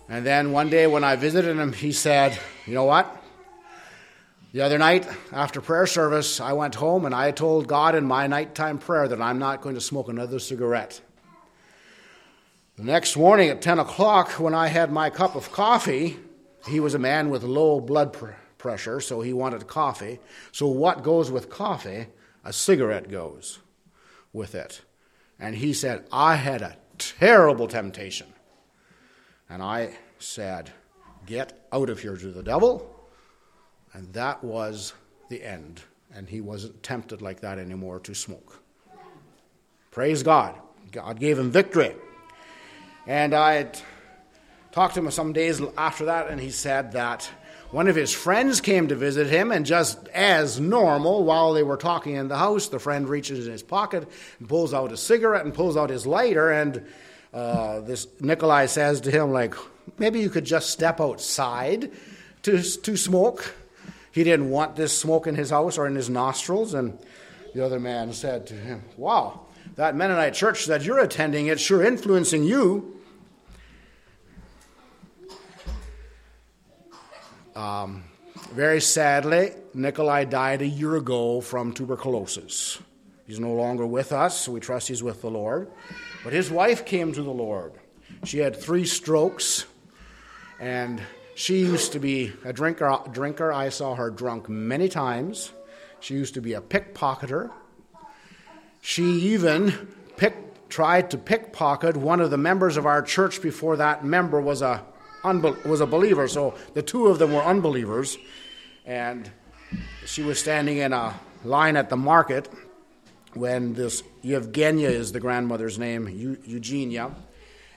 And 0.08 0.24
then 0.24 0.52
one 0.52 0.70
day 0.70 0.86
when 0.86 1.04
I 1.04 1.16
visited 1.16 1.58
him, 1.58 1.74
he 1.74 1.92
said, 1.92 2.38
You 2.64 2.72
know 2.72 2.84
what? 2.84 3.14
The 4.54 4.62
other 4.62 4.78
night, 4.78 5.06
after 5.32 5.60
prayer 5.60 5.86
service, 5.86 6.40
I 6.40 6.54
went 6.54 6.76
home 6.76 7.04
and 7.04 7.14
I 7.14 7.30
told 7.30 7.66
God 7.66 7.94
in 7.94 8.06
my 8.06 8.26
nighttime 8.26 8.78
prayer 8.78 9.06
that 9.06 9.20
I'm 9.20 9.38
not 9.38 9.60
going 9.60 9.74
to 9.74 9.82
smoke 9.82 10.08
another 10.08 10.38
cigarette. 10.38 11.02
The 12.76 12.84
next 12.84 13.16
morning 13.16 13.48
at 13.48 13.62
10 13.62 13.78
o'clock, 13.78 14.32
when 14.32 14.52
I 14.52 14.66
had 14.66 14.92
my 14.92 15.08
cup 15.08 15.34
of 15.34 15.50
coffee, 15.50 16.18
he 16.68 16.78
was 16.78 16.92
a 16.92 16.98
man 16.98 17.30
with 17.30 17.42
low 17.42 17.80
blood 17.80 18.12
pr- 18.12 18.32
pressure, 18.58 19.00
so 19.00 19.22
he 19.22 19.32
wanted 19.32 19.66
coffee. 19.66 20.18
So, 20.52 20.66
what 20.66 21.02
goes 21.02 21.30
with 21.30 21.48
coffee? 21.48 22.08
A 22.44 22.52
cigarette 22.52 23.10
goes 23.10 23.60
with 24.34 24.54
it. 24.54 24.82
And 25.38 25.54
he 25.54 25.72
said, 25.72 26.06
I 26.12 26.36
had 26.36 26.60
a 26.60 26.76
terrible 26.98 27.66
temptation. 27.66 28.26
And 29.48 29.62
I 29.62 29.96
said, 30.18 30.70
Get 31.24 31.66
out 31.72 31.88
of 31.88 32.00
here 32.00 32.16
to 32.16 32.30
the 32.30 32.42
devil. 32.42 32.94
And 33.94 34.12
that 34.12 34.44
was 34.44 34.92
the 35.30 35.42
end. 35.42 35.80
And 36.14 36.28
he 36.28 36.42
wasn't 36.42 36.82
tempted 36.82 37.22
like 37.22 37.40
that 37.40 37.58
anymore 37.58 38.00
to 38.00 38.14
smoke. 38.14 38.62
Praise 39.90 40.22
God. 40.22 40.54
God 40.92 41.18
gave 41.18 41.38
him 41.38 41.50
victory. 41.50 41.94
And 43.06 43.34
I 43.34 43.68
talked 44.72 44.94
to 44.94 45.00
him 45.00 45.10
some 45.10 45.32
days 45.32 45.60
after 45.78 46.06
that, 46.06 46.28
and 46.28 46.40
he 46.40 46.50
said 46.50 46.92
that 46.92 47.30
one 47.70 47.88
of 47.88 47.96
his 47.96 48.12
friends 48.12 48.60
came 48.60 48.88
to 48.88 48.94
visit 48.94 49.26
him, 49.28 49.50
and 49.50 49.66
just 49.66 50.06
as 50.08 50.60
normal, 50.60 51.24
while 51.24 51.52
they 51.52 51.62
were 51.62 51.76
talking 51.76 52.14
in 52.14 52.28
the 52.28 52.36
house, 52.36 52.68
the 52.68 52.78
friend 52.78 53.08
reaches 53.08 53.46
in 53.46 53.52
his 53.52 53.62
pocket 53.62 54.08
and 54.38 54.48
pulls 54.48 54.72
out 54.72 54.92
a 54.92 54.96
cigarette 54.96 55.44
and 55.44 55.52
pulls 55.52 55.76
out 55.76 55.90
his 55.90 56.06
lighter, 56.06 56.50
and 56.50 56.86
uh, 57.34 57.80
this 57.80 58.06
Nikolai 58.20 58.66
says 58.66 59.00
to 59.02 59.10
him, 59.10 59.32
like, 59.32 59.54
maybe 59.98 60.20
you 60.20 60.30
could 60.30 60.44
just 60.44 60.70
step 60.70 61.00
outside 61.00 61.90
to, 62.42 62.62
to 62.62 62.96
smoke. 62.96 63.54
He 64.12 64.24
didn't 64.24 64.50
want 64.50 64.76
this 64.76 64.96
smoke 64.96 65.26
in 65.26 65.34
his 65.34 65.50
house 65.50 65.76
or 65.76 65.86
in 65.86 65.96
his 65.96 66.08
nostrils, 66.08 66.72
and 66.72 66.98
the 67.54 67.64
other 67.64 67.80
man 67.80 68.12
said 68.12 68.46
to 68.46 68.54
him, 68.54 68.82
Wow, 68.96 69.40
that 69.74 69.96
Mennonite 69.96 70.34
church 70.34 70.66
that 70.66 70.82
you're 70.84 71.00
attending, 71.00 71.48
it's 71.48 71.60
sure 71.60 71.84
influencing 71.84 72.44
you. 72.44 72.95
Um, 77.56 78.04
very 78.52 78.82
sadly, 78.82 79.52
Nikolai 79.72 80.24
died 80.24 80.60
a 80.60 80.66
year 80.66 80.96
ago 80.96 81.40
from 81.40 81.72
tuberculosis. 81.72 82.78
He's 83.26 83.40
no 83.40 83.54
longer 83.54 83.86
with 83.86 84.12
us, 84.12 84.46
we 84.46 84.60
trust 84.60 84.88
he's 84.88 85.02
with 85.02 85.22
the 85.22 85.30
Lord. 85.30 85.70
But 86.22 86.34
his 86.34 86.50
wife 86.50 86.84
came 86.84 87.14
to 87.14 87.22
the 87.22 87.30
Lord. 87.30 87.72
She 88.24 88.38
had 88.38 88.54
three 88.54 88.84
strokes, 88.84 89.64
and 90.60 91.00
she 91.34 91.60
used 91.60 91.92
to 91.92 91.98
be 91.98 92.34
a 92.44 92.52
drinker. 92.52 93.00
drinker. 93.10 93.50
I 93.52 93.70
saw 93.70 93.94
her 93.94 94.10
drunk 94.10 94.50
many 94.50 94.90
times. 94.90 95.52
She 96.00 96.12
used 96.12 96.34
to 96.34 96.42
be 96.42 96.52
a 96.52 96.60
pickpocketer. 96.60 97.50
She 98.82 99.02
even 99.02 99.94
pick, 100.18 100.68
tried 100.68 101.10
to 101.10 101.18
pickpocket 101.18 101.96
one 101.96 102.20
of 102.20 102.30
the 102.30 102.38
members 102.38 102.76
of 102.76 102.84
our 102.84 103.00
church 103.00 103.40
before 103.40 103.76
that 103.76 104.04
member 104.04 104.40
was 104.42 104.60
a 104.60 104.84
was 105.64 105.80
a 105.80 105.86
believer, 105.86 106.28
so 106.28 106.54
the 106.74 106.82
two 106.82 107.08
of 107.08 107.18
them 107.18 107.32
were 107.32 107.42
unbelievers. 107.42 108.16
And 108.84 109.30
she 110.04 110.22
was 110.22 110.38
standing 110.38 110.78
in 110.78 110.92
a 110.92 111.18
line 111.44 111.76
at 111.76 111.90
the 111.90 111.96
market 111.96 112.48
when 113.34 113.74
this 113.74 114.02
Yevgenia 114.24 114.88
is 114.88 115.12
the 115.12 115.20
grandmother's 115.20 115.78
name, 115.78 116.08
Eugenia. 116.08 117.14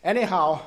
Anyhow, 0.04 0.62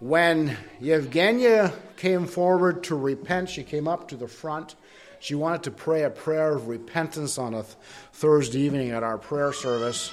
when 0.00 0.56
Yevgenia 0.80 1.72
came 1.96 2.26
forward 2.26 2.84
to 2.84 2.96
repent, 2.96 3.48
she 3.48 3.62
came 3.62 3.88
up 3.88 4.08
to 4.08 4.16
the 4.16 4.28
front. 4.28 4.74
She 5.20 5.34
wanted 5.34 5.62
to 5.64 5.70
pray 5.70 6.02
a 6.02 6.10
prayer 6.10 6.54
of 6.54 6.68
repentance 6.68 7.38
on 7.38 7.54
a 7.54 7.62
th- 7.62 7.76
Thursday 8.12 8.60
evening 8.60 8.90
at 8.90 9.02
our 9.02 9.18
prayer 9.18 9.52
service. 9.52 10.12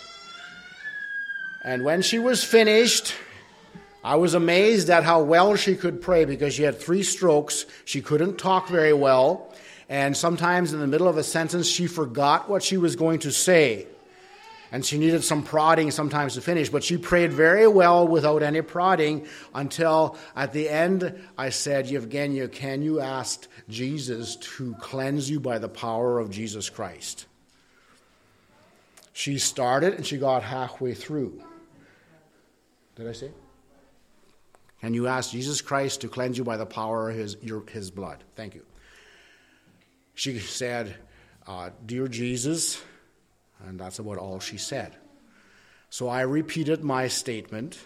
And 1.63 1.84
when 1.84 2.02
she 2.02 2.20
was 2.20 2.44
finished, 2.44 3.13
I 4.08 4.15
was 4.15 4.36
amazed 4.36 4.89
at 4.89 5.04
how 5.04 5.22
well 5.22 5.58
she 5.58 5.76
could 5.76 6.02
pray 6.02 6.24
because 6.24 6.54
she 6.54 6.63
had 6.63 6.80
three 6.80 7.04
strokes. 7.04 7.65
She 7.84 8.02
couldn't 8.02 8.38
talk 8.38 8.70
very 8.70 8.93
well. 8.93 9.54
And 9.89 10.15
sometimes 10.15 10.72
in 10.72 10.80
the 10.80 10.88
middle 10.88 11.10
of 11.10 11.17
a 11.17 11.24
sentence, 11.24 11.67
she 11.67 11.88
forgot 11.88 12.50
what 12.50 12.63
she 12.63 12.78
was 12.78 12.96
going 12.96 13.20
to 13.20 13.34
say. 13.34 13.86
And 14.72 14.86
she 14.86 14.98
needed 14.98 15.26
some 15.26 15.43
prodding 15.43 15.91
sometimes 15.91 16.36
to 16.36 16.41
finish. 16.41 16.70
But 16.70 16.86
she 16.86 16.96
prayed 16.98 17.34
very 17.34 17.67
well 17.67 18.08
without 18.08 18.43
any 18.43 18.62
prodding 18.62 19.28
until 19.54 20.17
at 20.38 20.54
the 20.54 20.70
end 20.70 21.13
I 21.38 21.50
said, 21.50 21.88
Yevgenia, 21.88 22.50
can 22.50 22.82
you 22.82 23.02
ask 23.02 23.46
Jesus 23.67 24.38
to 24.38 24.74
cleanse 24.76 25.30
you 25.30 25.41
by 25.41 25.60
the 25.60 25.67
power 25.67 26.17
of 26.17 26.32
Jesus 26.32 26.70
Christ? 26.70 27.26
She 29.12 29.38
started 29.38 29.96
and 29.96 30.08
she 30.08 30.17
got 30.17 30.43
halfway 30.43 30.93
through. 30.93 31.43
Did 32.96 33.10
I 33.10 33.12
say? 33.12 33.32
And 34.88 34.95
you 34.95 35.08
ask 35.08 35.32
Jesus 35.32 35.60
Christ 35.60 36.00
to 36.00 36.08
cleanse 36.08 36.38
you 36.38 36.45
by 36.45 36.56
the 36.56 36.65
power 36.65 37.10
of 37.10 37.17
his, 37.17 37.36
your, 37.41 37.62
his 37.69 37.91
blood. 37.91 38.23
Thank 38.38 38.56
you. 38.56 38.63
She 40.13 40.39
said, 40.39 40.95
uh, 41.45 41.71
Dear 41.86 42.08
Jesus, 42.08 42.82
and 43.65 43.78
that's 43.78 44.00
about 44.00 44.17
all 44.17 44.39
she 44.39 44.56
said. 44.56 44.95
So 45.89 46.08
I 46.08 46.21
repeated 46.21 46.86
my 46.86 47.10
statement 47.10 47.78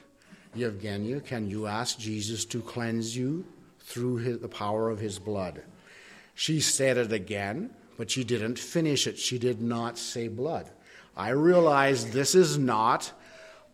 Yevgenia, 0.56 1.26
can 1.26 1.50
you 1.50 1.66
ask 1.66 1.98
Jesus 1.98 2.46
to 2.46 2.62
cleanse 2.62 3.18
you 3.18 3.46
through 3.80 4.18
his, 4.18 4.38
the 4.38 4.48
power 4.48 4.92
of 4.92 5.00
his 5.00 5.18
blood? 5.18 5.64
She 6.36 6.60
said 6.60 6.98
it 6.98 7.12
again, 7.12 7.72
but 7.98 8.12
she 8.12 8.24
didn't 8.24 8.60
finish 8.60 9.08
it. 9.08 9.18
She 9.18 9.40
did 9.40 9.60
not 9.60 9.98
say 9.98 10.28
blood. 10.28 10.70
I 11.18 11.30
realized 11.30 12.12
this 12.12 12.36
is 12.36 12.60
not 12.60 13.12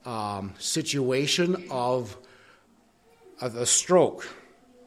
um, 0.06 0.54
situation 0.60 1.68
of 1.70 2.18
of 3.39 3.56
a 3.56 3.65
stroke. 3.65 4.28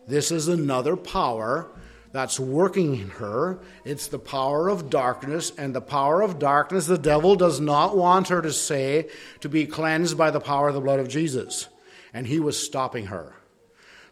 This 0.07 0.31
is 0.31 0.49
another 0.49 0.97
power 0.97 1.71
that's 2.13 2.41
working 2.41 2.97
in 2.97 3.11
her. 3.11 3.61
It's 3.85 4.09
the 4.09 4.19
power 4.19 4.69
of 4.69 4.91
darkness, 4.91 5.53
and 5.57 5.75
the 5.75 5.81
power 5.81 6.23
of 6.23 6.39
darkness, 6.39 6.87
the 6.87 6.99
devil 6.99 7.37
does 7.37 7.61
not 7.61 7.97
want 7.97 8.29
her 8.29 8.43
to 8.43 8.53
say 8.53 9.09
to 9.41 9.49
be 9.49 9.67
cleansed 9.67 10.19
by 10.19 10.31
the 10.31 10.41
power 10.41 10.69
of 10.69 10.75
the 10.75 10.81
blood 10.81 11.01
of 11.01 11.09
Jesus. 11.09 11.69
And 12.13 12.27
he 12.27 12.41
was 12.41 12.61
stopping 12.61 13.07
her. 13.07 13.37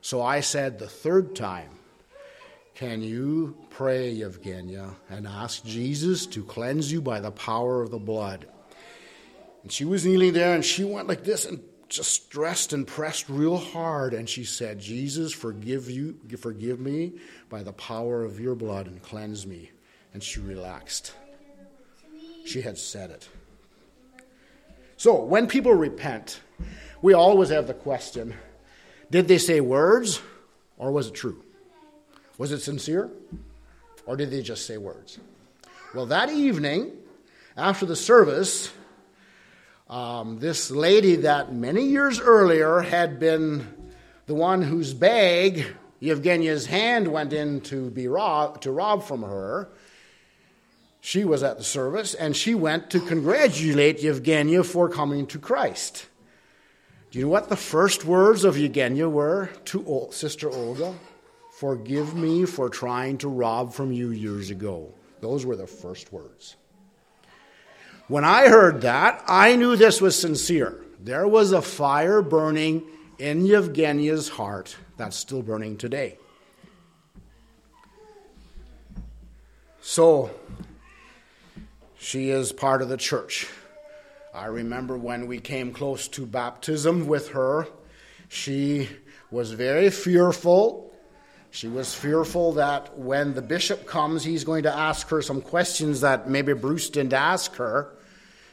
So 0.00 0.22
I 0.22 0.40
said 0.40 0.78
the 0.78 0.88
third 0.88 1.34
time, 1.34 1.70
Can 2.76 3.02
you 3.02 3.56
pray, 3.70 4.14
Yevgenia, 4.14 4.94
and 5.10 5.26
ask 5.26 5.64
Jesus 5.64 6.26
to 6.26 6.44
cleanse 6.44 6.92
you 6.92 7.00
by 7.00 7.18
the 7.18 7.32
power 7.32 7.82
of 7.82 7.90
the 7.90 7.98
blood? 7.98 8.46
And 9.64 9.72
she 9.72 9.84
was 9.84 10.06
kneeling 10.06 10.34
there, 10.34 10.54
and 10.54 10.64
she 10.64 10.84
went 10.84 11.08
like 11.08 11.24
this 11.24 11.44
and 11.44 11.60
just 11.88 12.12
stressed 12.12 12.72
and 12.72 12.86
pressed 12.86 13.28
real 13.28 13.56
hard 13.56 14.12
and 14.12 14.28
she 14.28 14.44
said 14.44 14.78
jesus 14.78 15.32
forgive 15.32 15.88
you 15.88 16.14
forgive 16.38 16.78
me 16.78 17.12
by 17.48 17.62
the 17.62 17.72
power 17.72 18.24
of 18.24 18.38
your 18.40 18.54
blood 18.54 18.86
and 18.86 19.02
cleanse 19.02 19.46
me. 19.46 19.70
And 20.14 20.22
she 20.22 20.40
relaxed. 20.40 21.12
She 22.46 22.62
had 22.62 22.78
said 22.78 23.10
it. 23.10 23.28
So 24.96 25.22
when 25.22 25.46
people 25.46 25.74
repent 25.74 26.40
we 27.00 27.14
always 27.14 27.50
have 27.50 27.66
the 27.66 27.74
question 27.74 28.34
did 29.10 29.28
they 29.28 29.38
say 29.38 29.60
words 29.60 30.20
or 30.76 30.90
was 30.90 31.08
it 31.08 31.14
true? 31.14 31.42
Was 32.36 32.52
it 32.52 32.60
sincere 32.60 33.10
or 34.06 34.16
did 34.16 34.30
they 34.30 34.42
just 34.42 34.66
say 34.66 34.76
words? 34.76 35.18
Well 35.94 36.06
that 36.06 36.30
evening 36.30 36.92
after 37.56 37.86
the 37.86 37.96
service 37.96 38.72
um, 39.88 40.38
this 40.38 40.70
lady 40.70 41.16
that 41.16 41.52
many 41.52 41.86
years 41.86 42.20
earlier 42.20 42.80
had 42.80 43.18
been 43.18 43.66
the 44.26 44.34
one 44.34 44.62
whose 44.62 44.92
bag 44.92 45.64
Yevgenia's 46.02 46.66
hand 46.66 47.08
went 47.08 47.32
in 47.32 47.60
to 47.62 47.90
be 47.90 48.06
rob, 48.06 48.60
to 48.60 48.70
rob 48.70 49.02
from 49.02 49.22
her. 49.22 49.68
She 51.00 51.24
was 51.24 51.42
at 51.42 51.58
the 51.58 51.64
service 51.64 52.14
and 52.14 52.36
she 52.36 52.54
went 52.54 52.90
to 52.90 53.00
congratulate 53.00 54.00
Yevgenia 54.00 54.64
for 54.64 54.88
coming 54.88 55.26
to 55.28 55.38
Christ. 55.38 56.06
Do 57.10 57.18
you 57.18 57.24
know 57.24 57.30
what 57.30 57.48
the 57.48 57.56
first 57.56 58.04
words 58.04 58.44
of 58.44 58.56
Yevgenia 58.56 59.10
were 59.10 59.48
to 59.66 60.08
Sister 60.10 60.50
Olga? 60.50 60.94
Forgive 61.58 62.14
me 62.14 62.44
for 62.44 62.68
trying 62.68 63.16
to 63.18 63.28
rob 63.28 63.72
from 63.72 63.90
you 63.90 64.10
years 64.10 64.50
ago. 64.50 64.92
Those 65.20 65.46
were 65.46 65.56
the 65.56 65.66
first 65.66 66.12
words. 66.12 66.56
When 68.08 68.24
I 68.24 68.48
heard 68.48 68.80
that, 68.80 69.22
I 69.28 69.54
knew 69.56 69.76
this 69.76 70.00
was 70.00 70.18
sincere. 70.18 70.82
There 70.98 71.28
was 71.28 71.52
a 71.52 71.60
fire 71.60 72.22
burning 72.22 72.84
in 73.18 73.42
Yevgenia's 73.42 74.30
heart 74.30 74.76
that's 74.96 75.14
still 75.14 75.42
burning 75.42 75.76
today. 75.76 76.16
So, 79.82 80.30
she 81.98 82.30
is 82.30 82.50
part 82.50 82.80
of 82.80 82.88
the 82.88 82.96
church. 82.96 83.46
I 84.34 84.46
remember 84.46 84.96
when 84.96 85.26
we 85.26 85.38
came 85.38 85.74
close 85.74 86.08
to 86.08 86.24
baptism 86.24 87.06
with 87.06 87.28
her, 87.30 87.68
she 88.28 88.88
was 89.30 89.52
very 89.52 89.90
fearful. 89.90 90.94
She 91.50 91.68
was 91.68 91.94
fearful 91.94 92.52
that 92.52 92.98
when 92.98 93.34
the 93.34 93.42
bishop 93.42 93.84
comes, 93.86 94.24
he's 94.24 94.44
going 94.44 94.62
to 94.62 94.74
ask 94.74 95.08
her 95.08 95.20
some 95.20 95.42
questions 95.42 96.00
that 96.00 96.28
maybe 96.30 96.54
Bruce 96.54 96.88
didn't 96.88 97.12
ask 97.12 97.54
her 97.56 97.92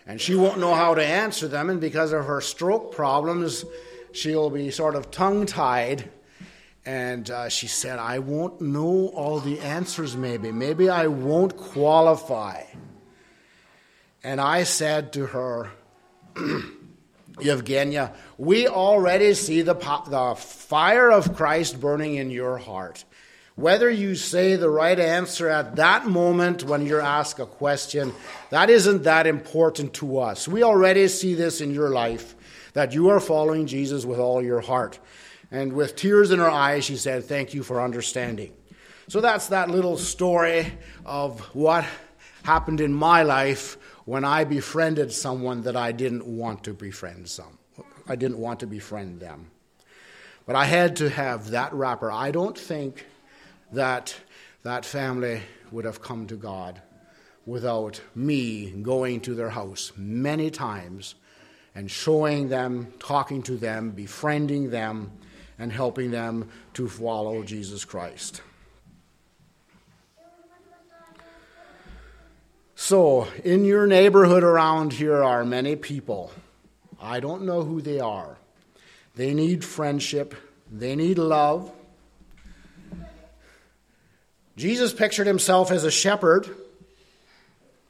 and 0.08 0.22
she 0.22 0.36
won't 0.36 0.60
know 0.60 0.74
how 0.74 0.94
to 0.94 1.04
answer 1.04 1.48
them. 1.48 1.70
And 1.70 1.82
because 1.82 2.14
of 2.14 2.26
her 2.26 2.42
stroke 2.42 2.94
problems, 2.94 3.66
she'll 4.12 4.50
be 4.50 4.72
sort 4.72 4.96
of 4.96 5.12
tongue 5.12 5.46
tied. 5.46 6.10
And 6.86 7.30
uh, 7.32 7.50
she 7.50 7.68
said, 7.68 7.98
I 7.98 8.20
won't 8.20 8.62
know 8.62 9.08
all 9.16 9.40
the 9.40 9.60
answers, 9.60 10.16
maybe. 10.16 10.52
Maybe 10.52 10.90
I 10.90 11.08
won't 11.08 11.58
qualify. 11.58 12.64
And 14.24 14.40
I 14.40 14.64
said 14.64 15.14
to 15.14 15.26
her, 15.28 15.72
Yevgenia, 17.38 18.14
we 18.38 18.68
already 18.68 19.34
see 19.34 19.62
the, 19.64 19.74
the 19.74 20.36
fire 20.38 21.12
of 21.12 21.36
Christ 21.36 21.82
burning 21.82 22.16
in 22.16 22.30
your 22.30 22.58
heart. 22.58 23.04
Whether 23.56 23.90
you 23.90 24.16
say 24.16 24.58
the 24.58 24.70
right 24.70 25.00
answer 25.00 25.50
at 25.50 25.78
that 25.78 26.08
moment 26.08 26.64
when 26.64 26.86
you're 26.86 27.00
asked 27.00 27.40
a 27.40 27.46
question, 27.46 28.14
that 28.50 28.70
isn't 28.70 29.04
that 29.04 29.28
important 29.28 29.94
to 29.96 30.20
us. 30.20 30.46
We 30.46 30.64
already 30.64 31.08
see 31.08 31.36
this 31.36 31.62
in 31.62 31.74
your 31.74 31.90
life 31.90 32.36
that 32.74 32.94
you 32.94 33.10
are 33.10 33.22
following 33.22 33.66
Jesus 33.66 34.04
with 34.04 34.20
all 34.20 34.44
your 34.44 34.60
heart. 34.60 35.00
And 35.52 35.72
with 35.72 35.96
tears 35.96 36.32
in 36.32 36.40
her 36.40 36.50
eyes, 36.50 36.84
she 36.84 36.98
said, 36.98 37.24
Thank 37.24 37.54
you 37.54 37.64
for 37.64 37.82
understanding. 37.82 38.52
So 39.08 39.22
that's 39.22 39.48
that 39.48 39.70
little 39.70 39.98
story 39.98 40.74
of 41.06 41.40
what 41.56 41.86
happened 42.44 42.82
in 42.82 42.94
my 42.94 43.24
life 43.24 43.78
when 44.04 44.26
I 44.26 44.44
befriended 44.44 45.14
someone 45.14 45.62
that 45.62 45.78
I 45.78 45.94
didn't 45.94 46.26
want 46.26 46.66
to 46.66 46.74
befriend 46.74 47.30
some. 47.30 47.58
I 48.08 48.18
didn't 48.18 48.38
want 48.38 48.60
to 48.60 48.68
befriend 48.68 49.22
them. 49.22 49.50
But 50.46 50.58
I 50.58 50.66
had 50.66 50.98
to 50.98 51.10
have 51.10 51.52
that 51.52 51.74
wrapper. 51.74 52.12
I 52.12 52.32
don't 52.32 52.58
think 52.58 53.06
that 53.72 54.16
that 54.64 54.86
family 54.86 55.42
would 55.72 55.86
have 55.86 56.02
come 56.02 56.28
to 56.28 56.36
God 56.36 56.82
without 57.46 58.02
me 58.16 58.72
going 58.72 59.22
to 59.22 59.36
their 59.36 59.50
house 59.50 59.92
many 59.96 60.50
times 60.50 61.16
and 61.76 61.92
showing 61.92 62.50
them, 62.50 62.94
talking 63.00 63.44
to 63.44 63.58
them, 63.58 63.92
befriending 63.92 64.70
them, 64.70 65.12
and 65.60 65.72
helping 65.72 66.12
them 66.12 66.50
to 66.74 66.88
follow 66.88 67.44
Jesus 67.44 67.86
Christ. 67.86 68.42
So, 72.76 73.28
in 73.44 73.66
your 73.66 73.88
neighborhood 73.88 74.44
around 74.44 74.94
here 74.94 75.24
are 75.24 75.46
many 75.46 75.76
people. 75.76 76.32
I 77.02 77.20
don't 77.20 77.44
know 77.44 77.64
who 77.64 77.82
they 77.82 78.00
are. 78.00 78.38
They 79.16 79.34
need 79.34 79.64
friendship, 79.64 80.36
they 80.70 80.96
need 80.96 81.18
love, 81.18 81.72
Jesus 84.58 84.94
pictured 84.94 85.28
himself 85.28 85.72
as 85.72 85.84
a 85.84 85.92
shepherd. 85.92 86.50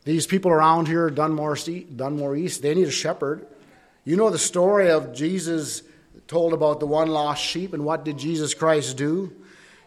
These 0.03 0.27
people 0.27 0.51
around 0.51 0.87
here, 0.87 1.09
Dunmore, 1.09 1.57
Dunmore 1.95 2.35
East, 2.35 2.61
they 2.61 2.73
need 2.73 2.87
a 2.87 2.91
shepherd. 2.91 3.45
You 4.03 4.15
know 4.17 4.29
the 4.29 4.37
story 4.37 4.91
of 4.91 5.13
Jesus 5.13 5.81
told 6.27 6.53
about 6.53 6.79
the 6.79 6.87
one 6.87 7.09
lost 7.09 7.43
sheep, 7.43 7.73
and 7.73 7.85
what 7.85 8.05
did 8.05 8.17
Jesus 8.17 8.53
Christ 8.53 8.97
do? 8.97 9.31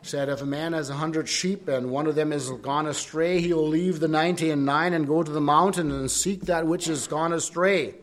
He 0.03 0.07
said, 0.07 0.29
If 0.29 0.43
a 0.43 0.47
man 0.47 0.73
has 0.73 0.91
a 0.91 0.95
hundred 0.95 1.29
sheep 1.29 1.67
and 1.69 1.91
one 1.91 2.07
of 2.07 2.15
them 2.15 2.33
is 2.33 2.51
gone 2.51 2.87
astray, 2.87 3.41
he'll 3.41 3.67
leave 3.67 3.99
the 3.99 4.09
ninety 4.09 4.51
and 4.51 4.65
nine 4.65 4.93
and 4.93 5.07
go 5.07 5.23
to 5.23 5.31
the 5.31 5.41
mountain 5.41 5.91
and 5.91 6.11
seek 6.11 6.43
that 6.43 6.67
which 6.67 6.89
is 6.89 7.09
gone 7.09 7.33
astray. 7.33 7.95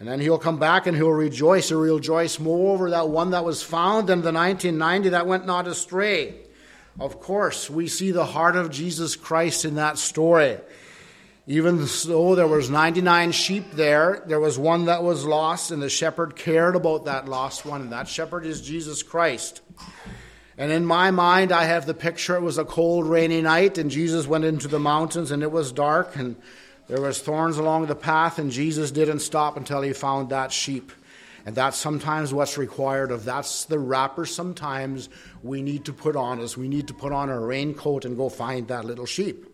And 0.00 0.08
then 0.08 0.20
he'll 0.20 0.38
come 0.38 0.58
back 0.58 0.86
and 0.86 0.96
he'll 0.96 1.10
rejoice. 1.10 1.68
He'll 1.68 1.80
rejoice 1.80 2.38
more 2.38 2.72
over 2.72 2.90
that 2.90 3.08
one 3.08 3.30
that 3.30 3.44
was 3.44 3.62
found 3.62 4.08
than 4.08 4.22
the 4.22 4.32
ninety 4.32 4.68
and 4.68 4.78
ninety 4.78 5.10
that 5.10 5.26
went 5.26 5.46
not 5.46 5.66
astray. 5.68 6.34
Of 7.00 7.20
course, 7.20 7.70
we 7.70 7.86
see 7.86 8.10
the 8.10 8.24
heart 8.24 8.56
of 8.56 8.70
Jesus 8.70 9.14
Christ 9.14 9.64
in 9.64 9.76
that 9.76 9.98
story. 9.98 10.58
Even 11.46 11.86
though 12.06 12.34
there 12.34 12.46
was 12.46 12.68
99 12.68 13.32
sheep 13.32 13.70
there, 13.72 14.22
there 14.26 14.40
was 14.40 14.58
one 14.58 14.86
that 14.86 15.02
was 15.02 15.24
lost, 15.24 15.70
and 15.70 15.80
the 15.80 15.88
shepherd 15.88 16.36
cared 16.36 16.76
about 16.76 17.06
that 17.06 17.28
lost 17.28 17.64
one, 17.64 17.80
and 17.80 17.92
that 17.92 18.08
shepherd 18.08 18.44
is 18.44 18.60
Jesus 18.60 19.02
Christ. 19.02 19.62
And 20.58 20.72
in 20.72 20.84
my 20.84 21.12
mind, 21.12 21.52
I 21.52 21.64
have 21.64 21.86
the 21.86 21.94
picture 21.94 22.34
it 22.34 22.42
was 22.42 22.58
a 22.58 22.64
cold, 22.64 23.06
rainy 23.06 23.40
night, 23.40 23.78
and 23.78 23.90
Jesus 23.90 24.26
went 24.26 24.44
into 24.44 24.66
the 24.66 24.80
mountains, 24.80 25.30
and 25.30 25.42
it 25.42 25.52
was 25.52 25.70
dark, 25.70 26.16
and 26.16 26.36
there 26.88 27.00
was 27.00 27.20
thorns 27.20 27.58
along 27.58 27.86
the 27.86 27.94
path, 27.94 28.38
and 28.38 28.50
Jesus 28.50 28.90
didn't 28.90 29.20
stop 29.20 29.56
until 29.56 29.82
he 29.82 29.92
found 29.92 30.30
that 30.30 30.52
sheep. 30.52 30.90
And 31.46 31.54
that's 31.54 31.76
sometimes 31.76 32.34
what's 32.34 32.58
required 32.58 33.10
of 33.10 33.24
that's 33.24 33.64
the 33.64 33.78
wrapper 33.78 34.26
sometimes 34.26 35.08
we 35.42 35.62
need 35.62 35.86
to 35.86 35.92
put 35.92 36.16
on 36.16 36.40
us. 36.40 36.56
We 36.56 36.68
need 36.68 36.88
to 36.88 36.94
put 36.94 37.12
on 37.12 37.30
a 37.30 37.40
raincoat 37.40 38.04
and 38.04 38.16
go 38.16 38.28
find 38.28 38.68
that 38.68 38.84
little 38.84 39.06
sheep. 39.06 39.46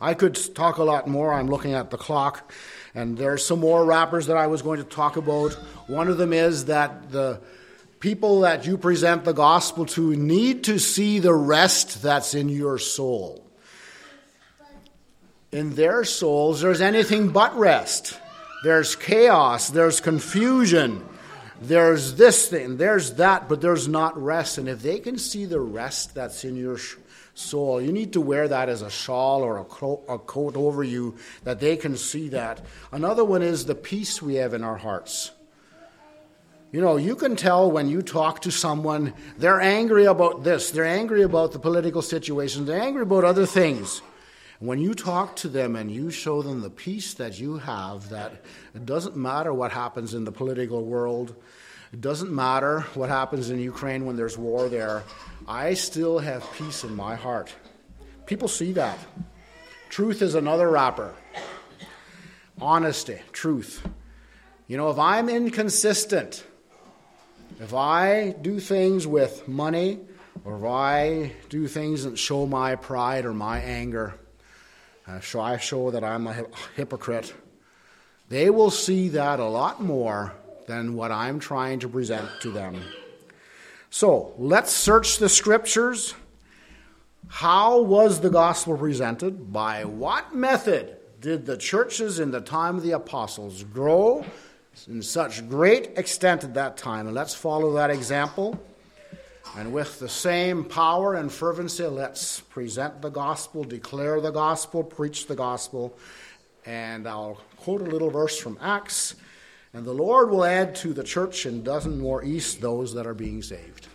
I 0.00 0.14
could 0.14 0.38
talk 0.54 0.78
a 0.78 0.84
lot 0.84 1.06
more. 1.06 1.32
I'm 1.32 1.48
looking 1.48 1.74
at 1.74 1.90
the 1.90 1.98
clock. 1.98 2.52
And 2.94 3.18
there's 3.18 3.44
some 3.44 3.60
more 3.60 3.84
wrappers 3.84 4.26
that 4.26 4.36
I 4.36 4.46
was 4.46 4.62
going 4.62 4.78
to 4.78 4.84
talk 4.84 5.16
about. 5.16 5.52
One 5.86 6.08
of 6.08 6.16
them 6.16 6.32
is 6.32 6.66
that 6.66 7.12
the 7.12 7.40
people 8.00 8.40
that 8.40 8.66
you 8.66 8.78
present 8.78 9.24
the 9.24 9.34
gospel 9.34 9.84
to 9.84 10.16
need 10.16 10.64
to 10.64 10.78
see 10.78 11.18
the 11.18 11.34
rest 11.34 12.02
that's 12.02 12.34
in 12.34 12.48
your 12.48 12.78
soul. 12.78 13.46
In 15.52 15.74
their 15.74 16.04
souls, 16.04 16.60
there's 16.60 16.80
anything 16.80 17.28
but 17.28 17.56
rest. 17.58 18.18
There's 18.62 18.94
chaos, 18.94 19.70
there's 19.70 20.00
confusion, 20.00 21.06
there's 21.62 22.14
this 22.14 22.48
thing, 22.48 22.76
there's 22.76 23.14
that, 23.14 23.48
but 23.48 23.60
there's 23.60 23.88
not 23.88 24.20
rest. 24.20 24.58
And 24.58 24.68
if 24.68 24.82
they 24.82 24.98
can 24.98 25.18
see 25.18 25.46
the 25.46 25.60
rest 25.60 26.14
that's 26.14 26.44
in 26.44 26.56
your 26.56 26.78
soul, 27.34 27.80
you 27.80 27.92
need 27.92 28.12
to 28.14 28.20
wear 28.20 28.48
that 28.48 28.68
as 28.68 28.82
a 28.82 28.90
shawl 28.90 29.42
or 29.42 29.58
a 29.58 29.64
coat, 29.64 30.04
a 30.08 30.18
coat 30.18 30.56
over 30.56 30.84
you 30.84 31.16
that 31.44 31.60
they 31.60 31.76
can 31.76 31.96
see 31.96 32.28
that. 32.30 32.64
Another 32.92 33.24
one 33.24 33.42
is 33.42 33.64
the 33.64 33.74
peace 33.74 34.20
we 34.20 34.34
have 34.34 34.52
in 34.52 34.62
our 34.62 34.76
hearts. 34.76 35.30
You 36.72 36.80
know, 36.80 36.98
you 36.98 37.16
can 37.16 37.34
tell 37.34 37.70
when 37.70 37.88
you 37.88 38.00
talk 38.00 38.42
to 38.42 38.52
someone, 38.52 39.12
they're 39.38 39.60
angry 39.60 40.04
about 40.04 40.44
this, 40.44 40.70
they're 40.70 40.84
angry 40.84 41.22
about 41.22 41.52
the 41.52 41.58
political 41.58 42.00
situation, 42.00 42.64
they're 42.64 42.80
angry 42.80 43.02
about 43.02 43.24
other 43.24 43.44
things. 43.46 44.02
When 44.60 44.78
you 44.78 44.92
talk 44.92 45.36
to 45.36 45.48
them 45.48 45.74
and 45.74 45.90
you 45.90 46.10
show 46.10 46.42
them 46.42 46.60
the 46.60 46.68
peace 46.68 47.14
that 47.14 47.40
you 47.40 47.56
have, 47.56 48.10
that 48.10 48.44
it 48.74 48.84
doesn't 48.84 49.16
matter 49.16 49.54
what 49.54 49.72
happens 49.72 50.12
in 50.12 50.24
the 50.24 50.32
political 50.32 50.84
world, 50.84 51.34
it 51.94 52.02
doesn't 52.02 52.30
matter 52.30 52.80
what 52.92 53.08
happens 53.08 53.48
in 53.48 53.58
Ukraine 53.58 54.04
when 54.04 54.16
there's 54.16 54.36
war 54.36 54.68
there, 54.68 55.02
I 55.48 55.72
still 55.72 56.18
have 56.18 56.46
peace 56.52 56.84
in 56.84 56.94
my 56.94 57.14
heart. 57.14 57.54
People 58.26 58.48
see 58.48 58.72
that. 58.72 58.98
Truth 59.88 60.20
is 60.20 60.34
another 60.34 60.68
wrapper. 60.68 61.14
Honesty, 62.60 63.18
truth. 63.32 63.82
You 64.66 64.76
know, 64.76 64.90
if 64.90 64.98
I'm 64.98 65.30
inconsistent, 65.30 66.44
if 67.60 67.72
I 67.72 68.36
do 68.42 68.60
things 68.60 69.06
with 69.06 69.48
money, 69.48 70.00
or 70.44 70.58
if 70.58 70.64
I 70.64 71.32
do 71.48 71.66
things 71.66 72.04
that 72.04 72.18
show 72.18 72.44
my 72.44 72.76
pride 72.76 73.24
or 73.24 73.32
my 73.32 73.58
anger, 73.60 74.19
uh, 75.10 75.20
so 75.20 75.40
I 75.40 75.56
show 75.56 75.90
that 75.90 76.04
I'm 76.04 76.26
a 76.26 76.44
hypocrite, 76.76 77.34
they 78.28 78.50
will 78.50 78.70
see 78.70 79.08
that 79.10 79.40
a 79.40 79.44
lot 79.44 79.82
more 79.82 80.34
than 80.66 80.94
what 80.94 81.10
I'm 81.10 81.40
trying 81.40 81.80
to 81.80 81.88
present 81.88 82.28
to 82.42 82.50
them. 82.50 82.80
So 83.90 84.32
let's 84.38 84.72
search 84.72 85.18
the 85.18 85.28
scriptures. 85.28 86.14
How 87.26 87.80
was 87.80 88.20
the 88.20 88.30
gospel 88.30 88.76
presented? 88.76 89.52
By 89.52 89.84
what 89.84 90.34
method 90.34 90.96
did 91.20 91.44
the 91.44 91.56
churches 91.56 92.20
in 92.20 92.30
the 92.30 92.40
time 92.40 92.76
of 92.76 92.82
the 92.82 92.92
apostles 92.92 93.64
grow 93.64 94.24
in 94.86 95.02
such 95.02 95.48
great 95.48 95.98
extent 95.98 96.44
at 96.44 96.54
that 96.54 96.76
time? 96.76 97.06
And 97.06 97.16
let's 97.16 97.34
follow 97.34 97.72
that 97.74 97.90
example. 97.90 98.60
And 99.56 99.72
with 99.72 99.98
the 99.98 100.08
same 100.08 100.64
power 100.64 101.14
and 101.14 101.30
fervency, 101.30 101.84
let's 101.84 102.40
present 102.40 103.02
the 103.02 103.10
gospel, 103.10 103.64
declare 103.64 104.20
the 104.20 104.30
gospel, 104.30 104.84
preach 104.84 105.26
the 105.26 105.34
gospel. 105.34 105.98
And 106.64 107.08
I'll 107.08 107.40
quote 107.56 107.80
a 107.80 107.84
little 107.84 108.10
verse 108.10 108.38
from 108.38 108.58
Acts. 108.60 109.16
And 109.72 109.84
the 109.84 109.92
Lord 109.92 110.30
will 110.30 110.44
add 110.44 110.74
to 110.76 110.92
the 110.92 111.04
church 111.04 111.46
in 111.46 111.64
Dunmore 111.64 112.24
East 112.24 112.60
those 112.60 112.94
that 112.94 113.06
are 113.06 113.14
being 113.14 113.42
saved. 113.42 113.88